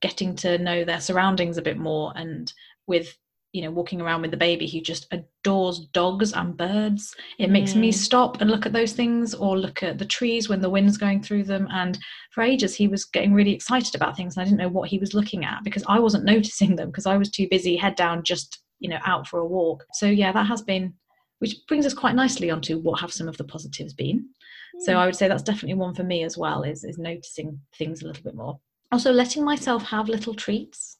getting 0.00 0.34
to 0.36 0.58
know 0.58 0.84
their 0.84 1.00
surroundings 1.00 1.58
a 1.58 1.62
bit 1.62 1.78
more. 1.78 2.12
And 2.16 2.52
with 2.86 3.16
you 3.52 3.62
know 3.62 3.70
walking 3.72 4.00
around 4.00 4.22
with 4.22 4.30
the 4.30 4.36
baby 4.36 4.68
who 4.68 4.80
just 4.80 5.08
adores 5.10 5.80
dogs 5.92 6.32
and 6.34 6.56
birds 6.56 7.12
it 7.40 7.50
makes 7.50 7.72
mm. 7.72 7.80
me 7.80 7.90
stop 7.90 8.40
and 8.40 8.48
look 8.48 8.64
at 8.64 8.72
those 8.72 8.92
things 8.92 9.34
or 9.34 9.58
look 9.58 9.82
at 9.82 9.98
the 9.98 10.04
trees 10.04 10.48
when 10.48 10.60
the 10.60 10.70
wind's 10.70 10.96
going 10.96 11.20
through 11.20 11.42
them. 11.42 11.66
And 11.72 11.98
for 12.30 12.42
ages 12.42 12.76
he 12.76 12.86
was 12.86 13.06
getting 13.06 13.34
really 13.34 13.52
excited 13.52 13.96
about 13.96 14.16
things 14.16 14.36
and 14.36 14.42
i 14.42 14.44
didn't 14.44 14.60
know 14.60 14.68
what 14.68 14.88
he 14.88 14.98
was 14.98 15.14
looking 15.14 15.44
at 15.44 15.64
because 15.64 15.82
i 15.88 15.98
wasn't 15.98 16.24
noticing 16.36 16.76
them 16.76 16.90
because 16.90 17.06
i 17.06 17.16
was 17.16 17.28
too 17.28 17.48
busy 17.50 17.76
head 17.76 17.96
down 17.96 18.22
just 18.22 18.62
you 18.78 18.88
know 18.88 18.98
out 19.04 19.26
for 19.26 19.40
a 19.40 19.46
walk. 19.46 19.84
So 19.94 20.06
yeah 20.06 20.30
that 20.30 20.46
has 20.46 20.62
been 20.62 20.94
which 21.40 21.56
brings 21.68 21.84
us 21.84 21.94
quite 21.94 22.14
nicely 22.14 22.50
onto 22.50 22.78
what 22.78 23.00
have 23.00 23.12
some 23.12 23.28
of 23.28 23.36
the 23.36 23.44
positives 23.44 23.92
been 23.92 24.18
mm. 24.18 24.80
so 24.80 24.94
i 24.94 25.04
would 25.04 25.16
say 25.16 25.28
that's 25.28 25.42
definitely 25.42 25.74
one 25.74 25.94
for 25.94 26.04
me 26.04 26.22
as 26.24 26.38
well 26.38 26.62
is 26.62 26.84
is 26.84 26.98
noticing 26.98 27.60
things 27.76 28.02
a 28.02 28.06
little 28.06 28.22
bit 28.22 28.34
more 28.34 28.58
also 28.92 29.12
letting 29.12 29.44
myself 29.44 29.82
have 29.84 30.08
little 30.08 30.34
treats 30.34 30.96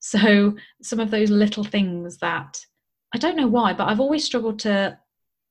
so 0.00 0.54
some 0.82 1.00
of 1.00 1.10
those 1.10 1.30
little 1.30 1.64
things 1.64 2.18
that 2.18 2.58
I 3.14 3.18
don't 3.18 3.36
know 3.36 3.46
why, 3.46 3.72
but 3.72 3.88
I've 3.88 4.00
always 4.00 4.24
struggled 4.24 4.58
to 4.60 4.98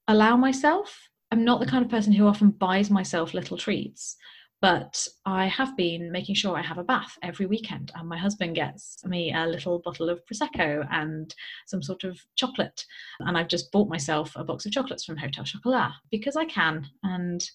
allow 0.10 0.36
myself. 0.36 1.10
I'm 1.32 1.46
not 1.46 1.62
the 1.62 1.66
kind 1.66 1.84
of 1.84 1.90
person 1.90 2.12
who 2.12 2.28
often 2.28 2.52
buys 2.52 2.92
myself 2.92 3.34
little 3.34 3.58
treats, 3.58 4.18
but 4.63 5.08
I 5.25 5.46
have 5.46 5.77
been 5.77 6.12
making 6.12 6.36
sure 6.36 6.58
I 6.58 6.63
have 6.63 6.79
a 6.79 6.84
bath 6.84 7.20
every 7.22 7.46
weekend, 7.46 7.91
and 7.93 8.10
my 8.10 8.17
husband 8.17 8.55
gets 8.55 9.05
me 9.05 9.32
a 9.32 9.46
little 9.46 9.77
bottle 9.77 10.10
of 10.10 10.25
prosecco 10.25 10.88
and 10.89 11.36
some 11.67 11.84
sort 11.84 12.03
of 12.03 12.20
chocolate, 12.36 12.84
and 13.20 13.38
I've 13.38 13.50
just 13.50 13.72
bought 13.72 13.89
myself 13.89 14.32
a 14.36 14.43
box 14.43 14.65
of 14.65 14.72
chocolates 14.72 15.05
from 15.05 15.17
Hotel 15.17 15.43
Chocolat 15.43 15.91
because 16.10 16.36
I 16.36 16.46
can, 16.46 16.88
and 17.03 17.48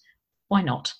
why 0.47 0.61
not? 0.61 0.93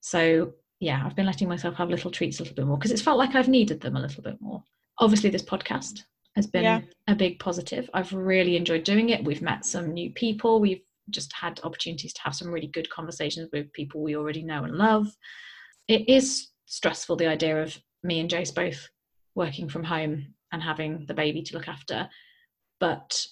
So 0.00 0.54
yeah, 0.80 1.02
I've 1.06 1.14
been 1.14 1.26
letting 1.26 1.48
myself 1.48 1.76
have 1.76 1.90
little 1.90 2.10
treats 2.10 2.40
a 2.40 2.42
little 2.42 2.56
bit 2.56 2.66
more 2.66 2.76
because 2.76 2.90
it's 2.90 3.02
felt 3.02 3.18
like 3.18 3.36
I've 3.36 3.48
needed 3.48 3.80
them 3.80 3.94
a 3.94 4.00
little 4.00 4.22
bit 4.22 4.40
more 4.40 4.64
obviously 4.98 5.30
this 5.30 5.42
podcast 5.42 6.04
has 6.36 6.46
been 6.46 6.62
yeah. 6.62 6.80
a 7.08 7.14
big 7.14 7.38
positive. 7.38 7.90
I've 7.92 8.12
really 8.12 8.56
enjoyed 8.56 8.84
doing 8.84 9.10
it. 9.10 9.24
We've 9.24 9.42
met 9.42 9.66
some 9.66 9.92
new 9.92 10.10
people. 10.10 10.60
We've 10.60 10.82
just 11.10 11.32
had 11.32 11.60
opportunities 11.62 12.12
to 12.14 12.22
have 12.22 12.34
some 12.34 12.50
really 12.50 12.66
good 12.66 12.88
conversations 12.90 13.48
with 13.52 13.72
people 13.72 14.02
we 14.02 14.16
already 14.16 14.42
know 14.42 14.64
and 14.64 14.76
love. 14.76 15.08
It 15.88 16.08
is 16.08 16.48
stressful 16.66 17.16
the 17.16 17.26
idea 17.26 17.62
of 17.62 17.78
me 18.02 18.20
and 18.20 18.30
Jace 18.30 18.54
both 18.54 18.88
working 19.34 19.68
from 19.68 19.84
home 19.84 20.34
and 20.52 20.62
having 20.62 21.04
the 21.06 21.14
baby 21.14 21.42
to 21.42 21.54
look 21.54 21.68
after. 21.68 22.08
But 22.80 23.26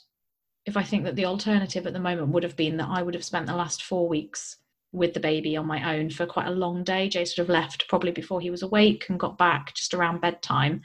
if 0.66 0.76
I 0.76 0.82
think 0.82 1.04
that 1.04 1.16
the 1.16 1.24
alternative 1.24 1.86
at 1.86 1.92
the 1.92 2.00
moment 2.00 2.28
would 2.28 2.42
have 2.42 2.56
been 2.56 2.76
that 2.78 2.88
I 2.88 3.02
would 3.02 3.14
have 3.14 3.24
spent 3.24 3.46
the 3.46 3.56
last 3.56 3.82
four 3.82 4.08
weeks 4.08 4.56
with 4.92 5.14
the 5.14 5.20
baby 5.20 5.56
on 5.56 5.66
my 5.66 5.96
own 5.96 6.10
for 6.10 6.26
quite 6.26 6.48
a 6.48 6.52
long 6.52 6.82
day. 6.82 7.08
Jace 7.08 7.36
would 7.36 7.46
have 7.46 7.48
left 7.48 7.88
probably 7.88 8.10
before 8.10 8.40
he 8.40 8.50
was 8.50 8.62
awake 8.62 9.06
and 9.08 9.20
got 9.20 9.38
back 9.38 9.74
just 9.74 9.94
around 9.94 10.20
bedtime 10.20 10.82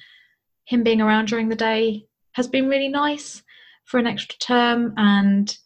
him 0.65 0.83
being 0.83 1.01
around 1.01 1.27
during 1.27 1.49
the 1.49 1.55
day 1.55 2.05
has 2.33 2.47
been 2.47 2.67
really 2.67 2.89
nice 2.89 3.43
for 3.85 3.99
an 3.99 4.07
extra 4.07 4.37
term 4.39 4.93
and 4.97 5.57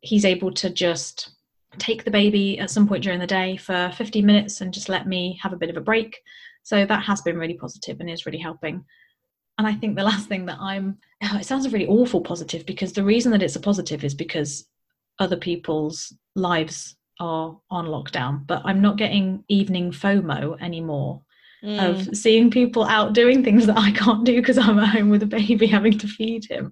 he's 0.00 0.24
able 0.24 0.52
to 0.52 0.70
just 0.70 1.30
take 1.78 2.04
the 2.04 2.10
baby 2.10 2.58
at 2.58 2.70
some 2.70 2.88
point 2.88 3.04
during 3.04 3.20
the 3.20 3.26
day 3.26 3.56
for 3.56 3.90
15 3.94 4.24
minutes 4.24 4.60
and 4.60 4.72
just 4.72 4.88
let 4.88 5.06
me 5.06 5.38
have 5.42 5.52
a 5.52 5.56
bit 5.56 5.70
of 5.70 5.76
a 5.76 5.82
break. 5.82 6.18
So 6.62 6.84
that 6.84 7.04
has 7.04 7.22
been 7.22 7.38
really 7.38 7.54
positive 7.54 8.00
and 8.00 8.10
is 8.10 8.26
really 8.26 8.38
helping. 8.38 8.84
And 9.58 9.66
I 9.66 9.74
think 9.74 9.96
the 9.96 10.02
last 10.12 10.28
thing 10.28 10.46
that 10.46 10.58
I'm, 10.60 10.98
it 11.20 11.44
sounds 11.44 11.66
a 11.66 11.70
really 11.70 11.86
awful 11.86 12.20
positive 12.20 12.66
because 12.66 12.92
the 12.92 13.04
reason 13.04 13.32
that 13.32 13.42
it's 13.42 13.56
a 13.56 13.60
positive 13.60 14.04
is 14.04 14.14
because 14.14 14.66
other 15.18 15.36
people's 15.36 16.12
lives 16.34 16.96
are 17.20 17.58
on 17.70 17.86
lockdown, 17.86 18.46
but 18.46 18.62
I'm 18.64 18.80
not 18.80 18.96
getting 18.96 19.44
evening 19.48 19.90
FOMO 19.90 20.60
anymore 20.60 21.22
mm. 21.62 21.88
of 21.88 22.16
seeing 22.16 22.50
people 22.50 22.84
out 22.84 23.12
doing 23.12 23.42
things 23.42 23.66
that 23.66 23.78
I 23.78 23.90
can't 23.92 24.24
do 24.24 24.36
because 24.36 24.58
I'm 24.58 24.78
at 24.78 24.88
home 24.88 25.10
with 25.10 25.22
a 25.22 25.26
baby 25.26 25.66
having 25.78 25.98
to 25.98 26.06
feed 26.06 26.44
him. 26.48 26.70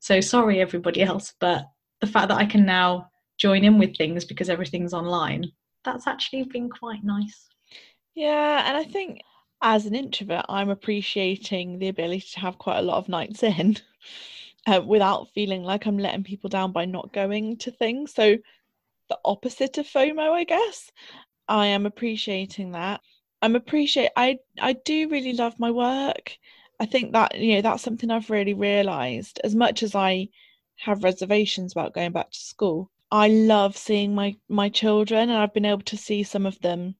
So 0.00 0.20
sorry, 0.20 0.60
everybody 0.60 1.02
else, 1.02 1.34
but 1.40 1.66
the 2.00 2.06
fact 2.06 2.28
that 2.28 2.38
I 2.38 2.46
can 2.46 2.64
now 2.64 3.10
join 3.38 3.64
in 3.64 3.78
with 3.78 3.96
things 3.96 4.24
because 4.24 4.50
everything's 4.50 4.94
online, 4.94 5.50
that's 5.84 6.06
actually 6.06 6.44
been 6.44 6.68
quite 6.68 7.04
nice. 7.04 7.46
Yeah, 8.14 8.64
and 8.66 8.76
I 8.76 8.84
think 8.84 9.20
as 9.62 9.86
an 9.86 9.94
introvert, 9.94 10.44
I'm 10.48 10.70
appreciating 10.70 11.78
the 11.78 11.88
ability 11.88 12.26
to 12.32 12.40
have 12.40 12.58
quite 12.58 12.78
a 12.78 12.82
lot 12.82 12.98
of 12.98 13.08
nights 13.08 13.42
in 13.42 13.76
uh, 14.66 14.80
without 14.84 15.28
feeling 15.34 15.62
like 15.62 15.86
I'm 15.86 15.98
letting 15.98 16.24
people 16.24 16.50
down 16.50 16.72
by 16.72 16.84
not 16.84 17.12
going 17.12 17.56
to 17.58 17.70
things. 17.70 18.14
So, 18.14 18.36
the 19.08 19.18
opposite 19.24 19.78
of 19.78 19.86
FOMO, 19.86 20.32
I 20.32 20.44
guess. 20.44 20.92
I 21.48 21.68
am 21.68 21.86
appreciating 21.86 22.72
that. 22.72 23.00
I'm 23.40 23.56
appreciate 23.56 24.10
I 24.16 24.38
I 24.60 24.74
do 24.74 25.08
really 25.08 25.32
love 25.32 25.58
my 25.58 25.70
work. 25.70 26.36
I 26.80 26.86
think 26.86 27.12
that 27.12 27.38
you 27.38 27.54
know 27.54 27.62
that's 27.62 27.82
something 27.82 28.10
I've 28.10 28.30
really 28.30 28.54
realized 28.54 29.40
as 29.44 29.54
much 29.54 29.82
as 29.82 29.94
I 29.94 30.28
have 30.78 31.04
reservations 31.04 31.72
about 31.72 31.94
going 31.94 32.12
back 32.12 32.30
to 32.30 32.38
school. 32.38 32.90
I 33.10 33.28
love 33.28 33.76
seeing 33.76 34.14
my 34.14 34.36
my 34.48 34.68
children 34.68 35.30
and 35.30 35.38
I've 35.38 35.54
been 35.54 35.64
able 35.64 35.82
to 35.82 35.96
see 35.96 36.22
some 36.22 36.46
of 36.46 36.60
them 36.60 36.94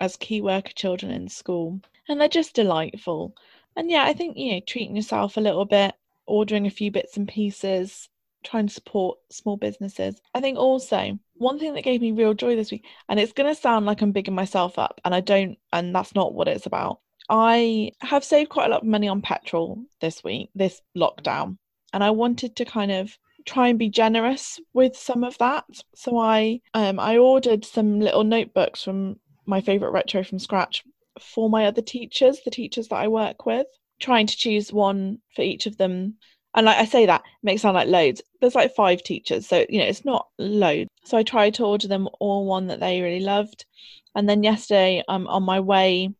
as 0.00 0.16
key 0.16 0.40
worker 0.40 0.72
children 0.74 1.10
in 1.10 1.28
school 1.28 1.80
and 2.08 2.20
they're 2.20 2.28
just 2.28 2.54
delightful. 2.54 3.34
And 3.76 3.90
yeah, 3.90 4.04
I 4.04 4.12
think 4.12 4.36
you 4.36 4.52
know 4.52 4.60
treating 4.66 4.96
yourself 4.96 5.36
a 5.36 5.40
little 5.40 5.64
bit, 5.64 5.94
ordering 6.26 6.66
a 6.66 6.70
few 6.70 6.90
bits 6.90 7.16
and 7.16 7.26
pieces, 7.26 8.08
trying 8.44 8.68
to 8.68 8.74
support 8.74 9.18
small 9.30 9.56
businesses. 9.56 10.20
I 10.34 10.40
think 10.40 10.58
also 10.58 11.18
one 11.34 11.58
thing 11.58 11.74
that 11.74 11.82
gave 11.82 12.00
me 12.00 12.12
real 12.12 12.34
joy 12.34 12.56
this 12.56 12.70
week, 12.70 12.84
and 13.08 13.18
it's 13.18 13.32
going 13.32 13.52
to 13.52 13.60
sound 13.60 13.86
like 13.86 14.02
I'm 14.02 14.12
bigging 14.12 14.34
myself 14.34 14.78
up, 14.78 15.00
and 15.04 15.14
I 15.14 15.20
don't, 15.20 15.58
and 15.72 15.94
that's 15.94 16.14
not 16.14 16.34
what 16.34 16.48
it's 16.48 16.66
about. 16.66 17.00
I 17.28 17.92
have 18.00 18.22
saved 18.22 18.50
quite 18.50 18.66
a 18.66 18.70
lot 18.70 18.82
of 18.82 18.88
money 18.88 19.08
on 19.08 19.22
petrol 19.22 19.82
this 20.00 20.22
week, 20.22 20.50
this 20.54 20.82
lockdown, 20.96 21.56
and 21.92 22.04
I 22.04 22.10
wanted 22.10 22.56
to 22.56 22.64
kind 22.64 22.92
of 22.92 23.18
try 23.46 23.68
and 23.68 23.78
be 23.78 23.88
generous 23.88 24.58
with 24.72 24.96
some 24.96 25.24
of 25.24 25.36
that. 25.38 25.64
So 25.94 26.18
I 26.18 26.60
um 26.74 26.98
I 26.98 27.18
ordered 27.18 27.64
some 27.64 28.00
little 28.00 28.24
notebooks 28.24 28.82
from 28.82 29.16
my 29.46 29.60
favorite 29.60 29.90
retro 29.90 30.24
from 30.24 30.38
scratch 30.38 30.82
for 31.20 31.48
my 31.50 31.66
other 31.66 31.82
teachers, 31.82 32.40
the 32.44 32.50
teachers 32.50 32.88
that 32.88 32.96
I 32.96 33.08
work 33.08 33.46
with, 33.46 33.66
trying 34.00 34.26
to 34.26 34.36
choose 34.36 34.72
one 34.72 35.18
for 35.34 35.42
each 35.42 35.66
of 35.66 35.76
them. 35.76 36.14
And 36.54 36.66
like 36.66 36.78
I 36.78 36.84
say 36.84 37.06
that 37.06 37.22
makes 37.42 37.62
sound 37.62 37.74
like 37.74 37.88
loads. 37.88 38.22
There's 38.40 38.54
like 38.54 38.74
five 38.74 39.02
teachers, 39.02 39.46
so 39.46 39.66
you 39.68 39.78
know 39.78 39.86
it's 39.86 40.04
not 40.04 40.28
loads. 40.38 40.88
So 41.04 41.16
I 41.18 41.22
tried 41.22 41.54
to 41.54 41.64
order 41.64 41.88
them 41.88 42.08
all 42.20 42.46
one 42.46 42.68
that 42.68 42.80
they 42.80 43.00
really 43.02 43.20
loved. 43.20 43.66
And 44.14 44.28
then 44.28 44.42
yesterday, 44.44 45.02
um, 45.08 45.26
on 45.26 45.42
my 45.42 45.60
way 45.60 46.10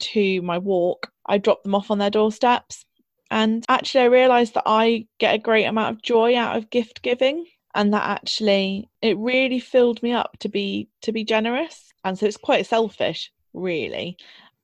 to 0.00 0.42
my 0.42 0.58
walk, 0.58 1.12
I 1.26 1.38
dropped 1.38 1.64
them 1.64 1.74
off 1.74 1.90
on 1.90 1.98
their 1.98 2.10
doorsteps. 2.10 2.84
And 3.30 3.64
actually, 3.68 4.02
I 4.02 4.06
realised 4.06 4.54
that 4.54 4.64
I 4.66 5.06
get 5.18 5.34
a 5.34 5.38
great 5.38 5.64
amount 5.64 5.96
of 5.96 6.02
joy 6.02 6.36
out 6.36 6.56
of 6.56 6.70
gift 6.70 7.02
giving, 7.02 7.46
and 7.74 7.92
that 7.92 8.04
actually 8.04 8.88
it 9.02 9.16
really 9.18 9.58
filled 9.58 10.02
me 10.02 10.12
up 10.12 10.36
to 10.40 10.48
be 10.48 10.88
to 11.02 11.12
be 11.12 11.24
generous. 11.24 11.92
And 12.04 12.18
so 12.18 12.26
it's 12.26 12.36
quite 12.36 12.66
selfish, 12.66 13.32
really, 13.52 14.16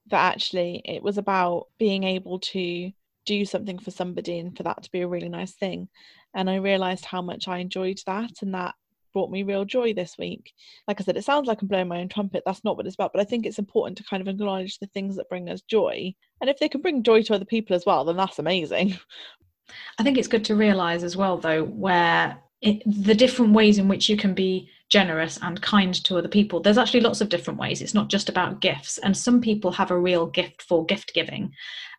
that 0.08 0.34
actually 0.34 0.82
it 0.84 1.02
was 1.02 1.18
about 1.18 1.66
being 1.78 2.04
able 2.04 2.38
to 2.40 2.92
do 3.26 3.44
something 3.44 3.78
for 3.78 3.90
somebody 3.90 4.38
and 4.38 4.56
for 4.56 4.62
that 4.64 4.82
to 4.82 4.90
be 4.90 5.00
a 5.00 5.08
really 5.08 5.28
nice 5.28 5.52
thing. 5.52 5.88
And 6.34 6.48
I 6.48 6.56
realized 6.56 7.04
how 7.04 7.22
much 7.22 7.48
I 7.48 7.58
enjoyed 7.58 7.98
that 8.06 8.42
and 8.42 8.54
that 8.54 8.74
brought 9.12 9.30
me 9.30 9.42
real 9.42 9.64
joy 9.64 9.92
this 9.94 10.16
week. 10.18 10.52
Like 10.88 11.00
I 11.00 11.04
said, 11.04 11.16
it 11.16 11.24
sounds 11.24 11.46
like 11.46 11.62
I'm 11.62 11.68
blowing 11.68 11.88
my 11.88 12.00
own 12.00 12.08
trumpet. 12.08 12.42
That's 12.46 12.64
not 12.64 12.76
what 12.76 12.86
it's 12.86 12.94
about. 12.94 13.12
But 13.12 13.20
I 13.20 13.24
think 13.24 13.46
it's 13.46 13.58
important 13.58 13.98
to 13.98 14.04
kind 14.04 14.20
of 14.20 14.28
acknowledge 14.28 14.78
the 14.78 14.86
things 14.88 15.16
that 15.16 15.28
bring 15.28 15.48
us 15.48 15.62
joy. 15.62 16.14
And 16.40 16.48
if 16.48 16.58
they 16.58 16.68
can 16.68 16.80
bring 16.80 17.02
joy 17.02 17.22
to 17.22 17.34
other 17.34 17.44
people 17.44 17.76
as 17.76 17.86
well, 17.86 18.04
then 18.04 18.16
that's 18.16 18.38
amazing. 18.38 18.98
I 19.98 20.02
think 20.02 20.18
it's 20.18 20.28
good 20.28 20.44
to 20.46 20.56
realize 20.56 21.04
as 21.04 21.16
well, 21.16 21.36
though, 21.36 21.64
where 21.64 22.38
it, 22.62 22.82
the 22.86 23.14
different 23.14 23.52
ways 23.52 23.78
in 23.78 23.88
which 23.88 24.08
you 24.08 24.16
can 24.16 24.34
be 24.34 24.68
generous 24.90 25.38
and 25.42 25.62
kind 25.62 25.94
to 25.94 26.18
other 26.18 26.28
people 26.28 26.60
there's 26.60 26.76
actually 26.76 27.00
lots 27.00 27.20
of 27.20 27.28
different 27.28 27.58
ways 27.58 27.80
it's 27.80 27.94
not 27.94 28.10
just 28.10 28.28
about 28.28 28.60
gifts 28.60 28.98
and 28.98 29.16
some 29.16 29.40
people 29.40 29.70
have 29.70 29.90
a 29.90 29.98
real 29.98 30.26
gift 30.26 30.60
for 30.62 30.84
gift 30.84 31.14
giving 31.14 31.52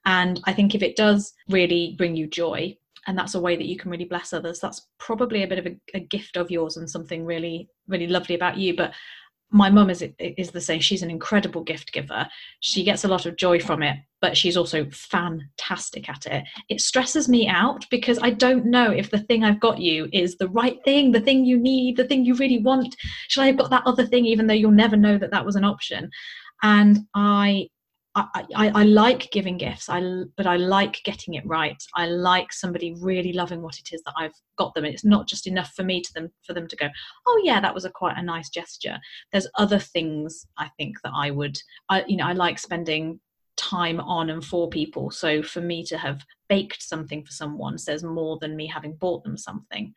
and 0.06 0.42
i 0.44 0.54
think 0.54 0.76
if 0.76 0.84
it 0.84 0.98
does 0.98 1.34
really 1.50 1.96
bring 1.98 2.16
you 2.16 2.28
joy 2.28 2.76
and 3.08 3.18
that's 3.18 3.36
a 3.36 3.42
way 3.42 3.56
that 3.56 3.68
you 3.68 3.78
can 3.78 3.92
really 3.92 4.06
bless 4.06 4.34
others 4.34 4.60
that's 4.60 4.88
probably 5.00 5.44
a 5.44 5.48
bit 5.48 5.60
of 5.60 5.66
a, 5.66 5.76
a 5.96 6.00
gift 6.00 6.38
of 6.38 6.52
yours 6.52 6.78
and 6.78 6.90
something 6.90 7.26
really 7.26 7.68
really 7.88 8.08
lovely 8.08 8.36
about 8.36 8.58
you 8.58 8.76
but 8.76 8.94
my 9.52 9.70
mum 9.70 9.90
is 9.90 10.04
is 10.18 10.52
the 10.52 10.62
same. 10.62 10.80
She's 10.80 11.04
an 11.04 11.12
incredible 11.12 11.64
gift 11.64 11.92
giver. 11.92 12.28
She 12.62 12.84
gets 12.84 13.04
a 13.04 13.10
lot 13.10 13.26
of 13.26 13.36
joy 13.36 13.60
from 13.60 13.84
it, 13.84 13.98
but 14.22 14.38
she's 14.38 14.56
also 14.56 14.88
fantastic 14.92 16.10
at 16.10 16.26
it. 16.26 16.46
It 16.70 16.80
stresses 16.80 17.28
me 17.28 17.48
out 17.48 17.86
because 17.92 18.18
I 18.22 18.30
don't 18.32 18.66
know 18.66 18.90
if 18.92 19.12
the 19.12 19.20
thing 19.20 19.44
I've 19.44 19.60
got 19.60 19.80
you 19.80 20.08
is 20.14 20.38
the 20.38 20.48
right 20.48 20.82
thing, 20.86 21.12
the 21.12 21.20
thing 21.20 21.46
you 21.46 21.58
need, 21.58 21.98
the 21.98 22.06
thing 22.06 22.24
you 22.24 22.36
really 22.36 22.60
want. 22.60 22.96
Should 23.28 23.42
I 23.42 23.48
have 23.48 23.58
got 23.58 23.70
that 23.72 23.86
other 23.86 24.06
thing, 24.06 24.26
even 24.26 24.48
though 24.48 24.54
you'll 24.54 24.72
never 24.72 24.96
know 24.96 25.18
that 25.18 25.32
that 25.32 25.46
was 25.46 25.58
an 25.58 25.66
option? 25.66 26.10
And 26.64 27.00
I 27.14 27.68
I, 28.14 28.46
I, 28.56 28.70
I, 28.76 28.84
like 28.84 29.32
giving 29.32 29.58
gifts, 29.58 29.88
I, 29.88 30.02
but 30.36 30.46
I 30.46 30.58
like 30.58 31.02
getting 31.06 31.36
it 31.36 31.46
right. 31.46 31.82
I 31.96 32.08
like 32.08 32.52
somebody 32.52 32.94
really 33.00 33.32
loving 33.32 33.62
what 33.62 33.80
it 33.80 33.94
is 33.94 34.02
that 34.04 34.14
I've 34.18 34.34
got 34.58 34.74
them. 34.74 34.84
It's 34.84 35.06
not 35.06 35.28
just 35.28 35.48
enough 35.48 35.72
for 35.76 35.84
me 35.84 36.02
to 36.02 36.14
them 36.14 36.30
for 36.46 36.54
them 36.54 36.68
to 36.68 36.76
go, 36.76 36.90
oh 37.28 37.42
yeah, 37.46 37.62
that 37.62 37.74
was 37.74 37.86
a 37.86 37.90
quite 37.90 38.18
a 38.18 38.22
nice 38.22 38.50
gesture. 38.50 39.00
There's 39.32 39.48
other 39.58 39.80
things 39.80 40.46
I 40.58 40.70
think 40.78 40.98
that 41.04 41.14
I 41.16 41.32
would, 41.32 41.58
I 41.88 42.04
you 42.06 42.18
know, 42.18 42.26
I 42.26 42.34
like 42.34 42.60
spending 42.60 43.22
time 43.56 44.02
on 44.02 44.30
and 44.30 44.44
for 44.44 44.70
people. 44.70 45.12
So 45.12 45.42
for 45.42 45.62
me 45.62 45.84
to 45.86 45.98
have 45.98 46.26
baked 46.50 46.84
something 46.84 47.24
for 47.24 47.32
someone 47.32 47.78
says 47.78 48.04
more 48.04 48.38
than 48.42 48.58
me 48.58 48.68
having 48.68 48.94
bought 48.96 49.24
them 49.24 49.38
something. 49.38 49.94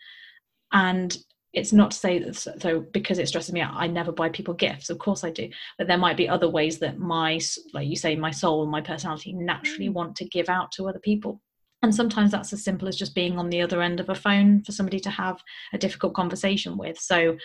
And 0.72 1.16
it's 1.54 1.72
not 1.72 1.92
to 1.92 1.96
say 1.96 2.18
that 2.18 2.36
so 2.36 2.80
because 2.92 3.18
it 3.18 3.28
stresses 3.28 3.52
me 3.52 3.60
out 3.60 3.72
i 3.74 3.86
never 3.86 4.12
buy 4.12 4.28
people 4.28 4.54
gifts. 4.54 4.90
Of 4.90 4.98
course 4.98 5.24
i 5.24 5.30
do. 5.30 5.48
But 5.78 5.86
there 5.86 5.98
might 5.98 6.16
be 6.16 6.28
other 6.28 6.48
ways 6.48 6.78
that 6.80 6.98
my 6.98 7.40
like 7.72 7.88
you 7.88 7.96
say 7.96 8.16
my 8.16 8.30
soul 8.30 8.62
and 8.62 8.70
my 8.70 8.80
personality 8.80 9.32
naturally 9.32 9.88
mm. 9.88 9.94
want 9.94 10.16
to 10.16 10.24
give 10.26 10.48
out 10.48 10.72
to 10.72 10.88
other 10.88 10.98
people. 10.98 11.40
And 11.82 11.94
sometimes 11.94 12.30
that's 12.30 12.52
as 12.52 12.64
simple 12.64 12.88
as 12.88 12.96
just 12.96 13.14
being 13.14 13.38
on 13.38 13.50
the 13.50 13.60
other 13.60 13.82
end 13.82 14.00
of 14.00 14.08
a 14.08 14.14
phone 14.14 14.62
for 14.62 14.72
somebody 14.72 14.98
to 15.00 15.10
have 15.10 15.42
a 15.72 15.78
difficult 15.78 16.14
conversation 16.14 16.76
with. 16.76 16.98
So 16.98 17.36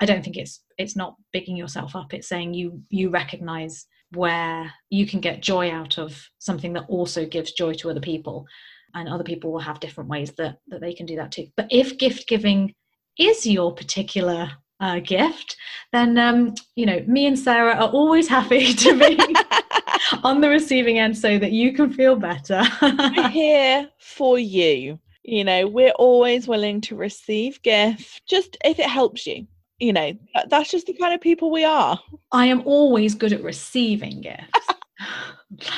i 0.00 0.06
don't 0.06 0.22
think 0.22 0.36
it's 0.36 0.62
it's 0.78 0.96
not 0.96 1.16
bigging 1.32 1.56
yourself 1.56 1.94
up. 1.94 2.14
It's 2.14 2.28
saying 2.28 2.54
you 2.54 2.82
you 2.88 3.10
recognize 3.10 3.86
where 4.12 4.72
you 4.88 5.06
can 5.06 5.20
get 5.20 5.42
joy 5.42 5.70
out 5.70 5.98
of 5.98 6.26
something 6.38 6.72
that 6.72 6.86
also 6.88 7.26
gives 7.26 7.52
joy 7.52 7.74
to 7.74 7.90
other 7.90 8.00
people. 8.00 8.46
And 8.94 9.06
other 9.06 9.24
people 9.24 9.52
will 9.52 9.60
have 9.60 9.80
different 9.80 10.08
ways 10.08 10.32
that 10.38 10.58
that 10.68 10.80
they 10.80 10.94
can 10.94 11.06
do 11.06 11.16
that 11.16 11.32
too. 11.32 11.48
But 11.56 11.66
if 11.70 11.98
gift 11.98 12.26
giving 12.26 12.74
is 13.18 13.46
your 13.46 13.74
particular 13.74 14.50
uh, 14.80 15.00
gift, 15.00 15.56
then 15.92 16.16
um, 16.18 16.54
you 16.76 16.86
know 16.86 17.02
me 17.06 17.26
and 17.26 17.38
Sarah 17.38 17.74
are 17.74 17.90
always 17.90 18.28
happy 18.28 18.72
to 18.84 18.98
be 18.98 19.18
on 20.22 20.40
the 20.40 20.48
receiving 20.48 20.98
end 20.98 21.16
so 21.16 21.38
that 21.38 21.52
you 21.52 21.72
can 21.72 21.92
feel 21.92 22.16
better. 22.16 22.62
we're 22.82 23.28
here 23.30 23.88
for 23.98 24.38
you. 24.38 24.98
You 25.24 25.44
know, 25.44 25.66
we're 25.66 25.92
always 25.92 26.48
willing 26.48 26.80
to 26.82 26.96
receive 26.96 27.62
gifts, 27.62 28.20
just 28.26 28.56
if 28.64 28.78
it 28.78 28.86
helps 28.86 29.26
you. 29.26 29.46
You 29.78 29.92
know, 29.92 30.12
that's 30.48 30.70
just 30.70 30.86
the 30.86 30.94
kind 30.94 31.14
of 31.14 31.20
people 31.20 31.50
we 31.52 31.64
are. 31.64 32.00
I 32.32 32.46
am 32.46 32.62
always 32.64 33.14
good 33.14 33.32
at 33.32 33.42
receiving 33.44 34.22
gifts. 34.22 34.68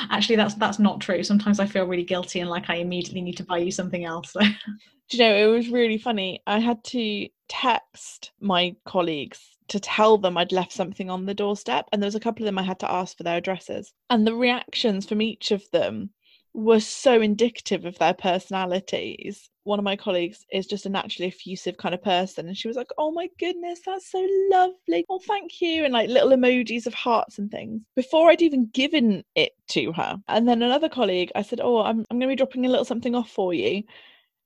Actually, 0.09 0.35
that's 0.35 0.55
that's 0.55 0.79
not 0.79 0.99
true. 0.99 1.23
Sometimes 1.23 1.59
I 1.59 1.65
feel 1.65 1.85
really 1.85 2.03
guilty 2.03 2.39
and 2.39 2.49
like 2.49 2.69
I 2.69 2.75
immediately 2.75 3.21
need 3.21 3.37
to 3.37 3.45
buy 3.45 3.59
you 3.59 3.71
something 3.71 4.05
else. 4.05 4.33
Do 5.09 5.17
you 5.17 5.23
know, 5.23 5.35
it 5.35 5.47
was 5.47 5.69
really 5.69 5.97
funny. 5.97 6.41
I 6.47 6.59
had 6.59 6.83
to 6.85 7.27
text 7.49 8.31
my 8.39 8.75
colleagues 8.85 9.39
to 9.67 9.79
tell 9.79 10.17
them 10.17 10.37
I'd 10.37 10.51
left 10.53 10.71
something 10.71 11.09
on 11.09 11.25
the 11.25 11.33
doorstep, 11.33 11.87
and 11.91 12.01
there 12.01 12.07
was 12.07 12.15
a 12.15 12.19
couple 12.19 12.43
of 12.43 12.45
them 12.45 12.57
I 12.57 12.63
had 12.63 12.79
to 12.79 12.91
ask 12.91 13.17
for 13.17 13.23
their 13.23 13.37
addresses. 13.37 13.93
And 14.09 14.25
the 14.25 14.35
reactions 14.35 15.05
from 15.05 15.21
each 15.21 15.51
of 15.51 15.69
them 15.71 16.11
were 16.53 16.79
so 16.79 17.21
indicative 17.21 17.85
of 17.85 17.97
their 17.97 18.13
personalities. 18.13 19.49
One 19.63 19.79
of 19.79 19.85
my 19.85 19.95
colleagues 19.95 20.45
is 20.51 20.65
just 20.65 20.85
a 20.85 20.89
naturally 20.89 21.27
effusive 21.27 21.77
kind 21.77 21.93
of 21.93 22.03
person, 22.03 22.47
and 22.47 22.57
she 22.57 22.67
was 22.67 22.77
like, 22.77 22.89
Oh 22.97 23.11
my 23.11 23.29
goodness, 23.39 23.79
that's 23.85 24.11
so 24.11 24.27
lovely. 24.49 25.05
Oh, 25.09 25.19
thank 25.19 25.61
you. 25.61 25.83
And 25.83 25.93
like 25.93 26.09
little 26.09 26.29
emojis 26.29 26.87
of 26.87 26.93
hearts 26.93 27.37
and 27.37 27.51
things 27.51 27.81
before 27.95 28.29
I'd 28.29 28.41
even 28.41 28.67
given 28.67 29.23
it 29.35 29.51
to 29.69 29.91
her. 29.93 30.17
And 30.27 30.47
then 30.47 30.61
another 30.61 30.89
colleague, 30.89 31.31
I 31.35 31.43
said, 31.43 31.61
Oh, 31.61 31.81
I'm, 31.81 32.05
I'm 32.09 32.17
going 32.17 32.21
to 32.21 32.27
be 32.27 32.35
dropping 32.35 32.65
a 32.65 32.69
little 32.69 32.85
something 32.85 33.15
off 33.15 33.29
for 33.29 33.53
you. 33.53 33.83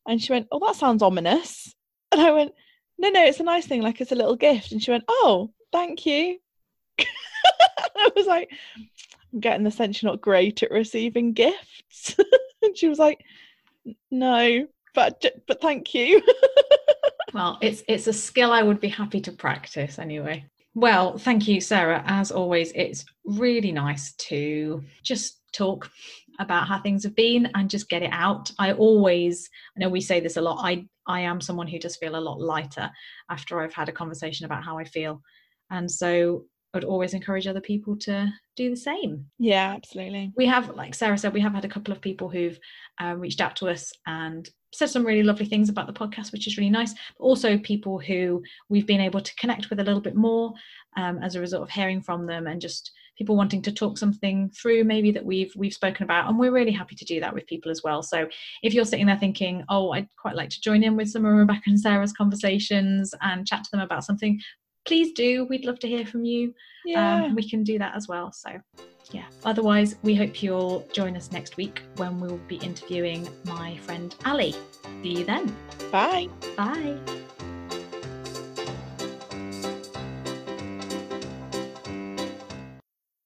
And 0.08 0.22
she 0.22 0.34
went, 0.34 0.48
Oh, 0.52 0.60
that 0.66 0.76
sounds 0.76 1.02
ominous. 1.02 1.74
And 2.12 2.22
I 2.22 2.32
went, 2.32 2.54
no, 2.98 3.10
no, 3.10 3.26
it's 3.26 3.40
a 3.40 3.44
nice 3.44 3.66
thing. 3.66 3.82
Like 3.82 4.00
it's 4.02 4.12
a 4.12 4.16
little 4.16 4.36
gift. 4.36 4.72
And 4.72 4.82
she 4.82 4.92
went, 4.92 5.04
oh, 5.08 5.52
thank 5.72 6.06
you. 6.06 6.40
I 7.00 8.10
was 8.16 8.26
like, 8.26 8.52
I'm 9.34 9.40
getting 9.40 9.64
the 9.64 9.72
sense 9.72 10.02
you're 10.02 10.12
not 10.12 10.22
great 10.22 10.64
at 10.64 10.72
receiving 10.72 11.34
gifts. 11.34 12.16
and 12.62 12.78
she 12.78 12.88
was 12.88 13.00
like, 13.00 13.24
no, 14.10 14.68
but 14.96 15.24
but 15.48 15.62
thank 15.62 15.94
you. 15.94 16.22
well, 17.34 17.58
it's 17.62 17.84
it's 17.88 18.08
a 18.08 18.14
skill 18.14 18.52
I 18.52 18.64
would 18.64 18.80
be 18.80 18.88
happy 18.88 19.22
to 19.22 19.32
practice 19.32 20.00
anyway. 20.00 20.46
Well, 20.74 21.18
thank 21.18 21.48
you, 21.48 21.62
Sarah. 21.62 22.04
As 22.06 22.32
always, 22.32 22.72
it's 22.76 23.06
really 23.26 23.72
nice 23.72 24.14
to 24.14 24.84
just 25.04 25.40
talk 25.54 25.90
about 26.40 26.68
how 26.68 26.82
things 26.82 27.04
have 27.04 27.16
been 27.16 27.50
and 27.56 27.70
just 27.70 27.90
get 27.90 28.04
it 28.04 28.10
out. 28.12 28.52
I 28.60 28.74
always, 28.74 29.50
I 29.76 29.80
know 29.80 29.90
we 29.90 30.02
say 30.02 30.20
this 30.20 30.36
a 30.36 30.42
lot, 30.42 30.60
I, 30.62 30.86
I 31.08 31.22
am 31.22 31.40
someone 31.40 31.68
who 31.68 31.80
does 31.80 31.96
feel 31.96 32.18
a 32.18 32.20
lot 32.20 32.42
lighter 32.42 32.92
after 33.30 33.62
I've 33.62 33.74
had 33.74 33.88
a 33.88 33.94
conversation 33.94 34.46
about 34.46 34.66
how 34.66 34.78
I 34.78 34.84
feel. 34.84 35.22
And 35.70 35.90
so 35.90 36.44
I'd 36.76 36.84
always 36.84 37.14
encourage 37.14 37.48
other 37.48 37.62
people 37.62 37.98
to 38.00 38.32
do 38.56 38.70
the 38.70 38.76
same. 38.76 39.26
Yeah, 39.40 39.74
absolutely. 39.76 40.32
We 40.36 40.46
have, 40.46 40.70
like 40.76 40.96
Sarah 40.96 41.18
said, 41.18 41.34
we 41.34 41.42
have 41.42 41.54
had 41.54 41.66
a 41.66 41.70
couple 41.70 41.94
of 41.94 42.02
people 42.02 42.30
who've 42.30 42.60
uh, 43.02 43.16
reached 43.18 43.42
out 43.42 43.56
to 43.58 43.70
us 43.70 43.92
and 44.06 44.50
said 44.74 44.90
some 44.90 45.06
really 45.06 45.24
lovely 45.24 45.46
things 45.46 45.70
about 45.70 45.88
the 45.88 45.94
podcast, 45.94 46.32
which 46.32 46.48
is 46.48 46.58
really 46.58 46.70
nice. 46.70 46.94
But 46.94 47.26
also 47.26 47.58
people 47.58 48.00
who 48.00 48.44
we've 48.70 48.88
been 48.88 49.02
able 49.02 49.22
to 49.22 49.36
connect 49.36 49.70
with 49.70 49.80
a 49.80 49.84
little 49.84 50.02
bit 50.02 50.16
more 50.16 50.54
um, 50.98 51.20
as 51.22 51.36
a 51.36 51.40
result 51.40 51.64
of 51.64 51.70
hearing 51.70 52.02
from 52.02 52.26
them 52.26 52.48
and 52.48 52.62
just 52.62 52.92
people 53.18 53.36
wanting 53.36 53.62
to 53.62 53.72
talk 53.72 53.98
something 53.98 54.50
through 54.50 54.84
maybe 54.84 55.12
that 55.12 55.26
we've 55.26 55.54
we've 55.56 55.74
spoken 55.74 56.04
about 56.04 56.28
and 56.28 56.38
we're 56.38 56.52
really 56.52 56.72
happy 56.72 56.96
to 56.96 57.06
do 57.06 57.20
that 57.20 57.34
with 57.34 57.48
people 57.48 57.72
as 57.72 57.82
well 57.82 58.04
so 58.04 58.28
if 58.62 58.74
you're 58.74 58.86
sitting 58.86 59.06
there 59.06 59.18
thinking 59.18 59.64
oh 59.70 59.92
i'd 59.92 60.08
quite 60.18 60.36
like 60.36 60.50
to 60.50 60.62
join 60.62 60.84
in 60.84 60.96
with 60.96 61.10
some 61.10 61.26
of 61.26 61.34
rebecca 61.34 61.62
and 61.68 61.80
sarah's 61.80 62.12
conversations 62.14 63.14
and 63.22 63.48
chat 63.48 63.64
to 63.64 63.72
them 63.72 63.80
about 63.80 64.04
something 64.04 64.40
please 64.86 65.12
do 65.14 65.46
we'd 65.46 65.66
love 65.66 65.80
to 65.80 65.88
hear 65.88 66.06
from 66.06 66.26
you. 66.26 66.54
Yeah. 66.86 67.26
Um, 67.26 67.36
we 67.36 67.48
can 67.50 67.64
do 67.64 67.80
that 67.80 67.96
as 67.96 68.08
well 68.08 68.32
so 68.32 68.50
yeah. 69.12 69.26
Otherwise 69.44 69.96
we 70.04 70.16
hope 70.16 70.42
you'll 70.42 70.88
join 70.94 71.16
us 71.16 71.32
next 71.32 71.58
week 71.58 71.82
when 71.98 72.20
we'll 72.20 72.40
be 72.48 72.58
interviewing 72.58 73.28
my 73.46 73.78
friend 73.78 74.16
ali. 74.26 74.54
See 75.04 75.20
you 75.20 75.26
then. 75.26 75.56
Bye. 75.92 76.30
Bye 76.56 76.98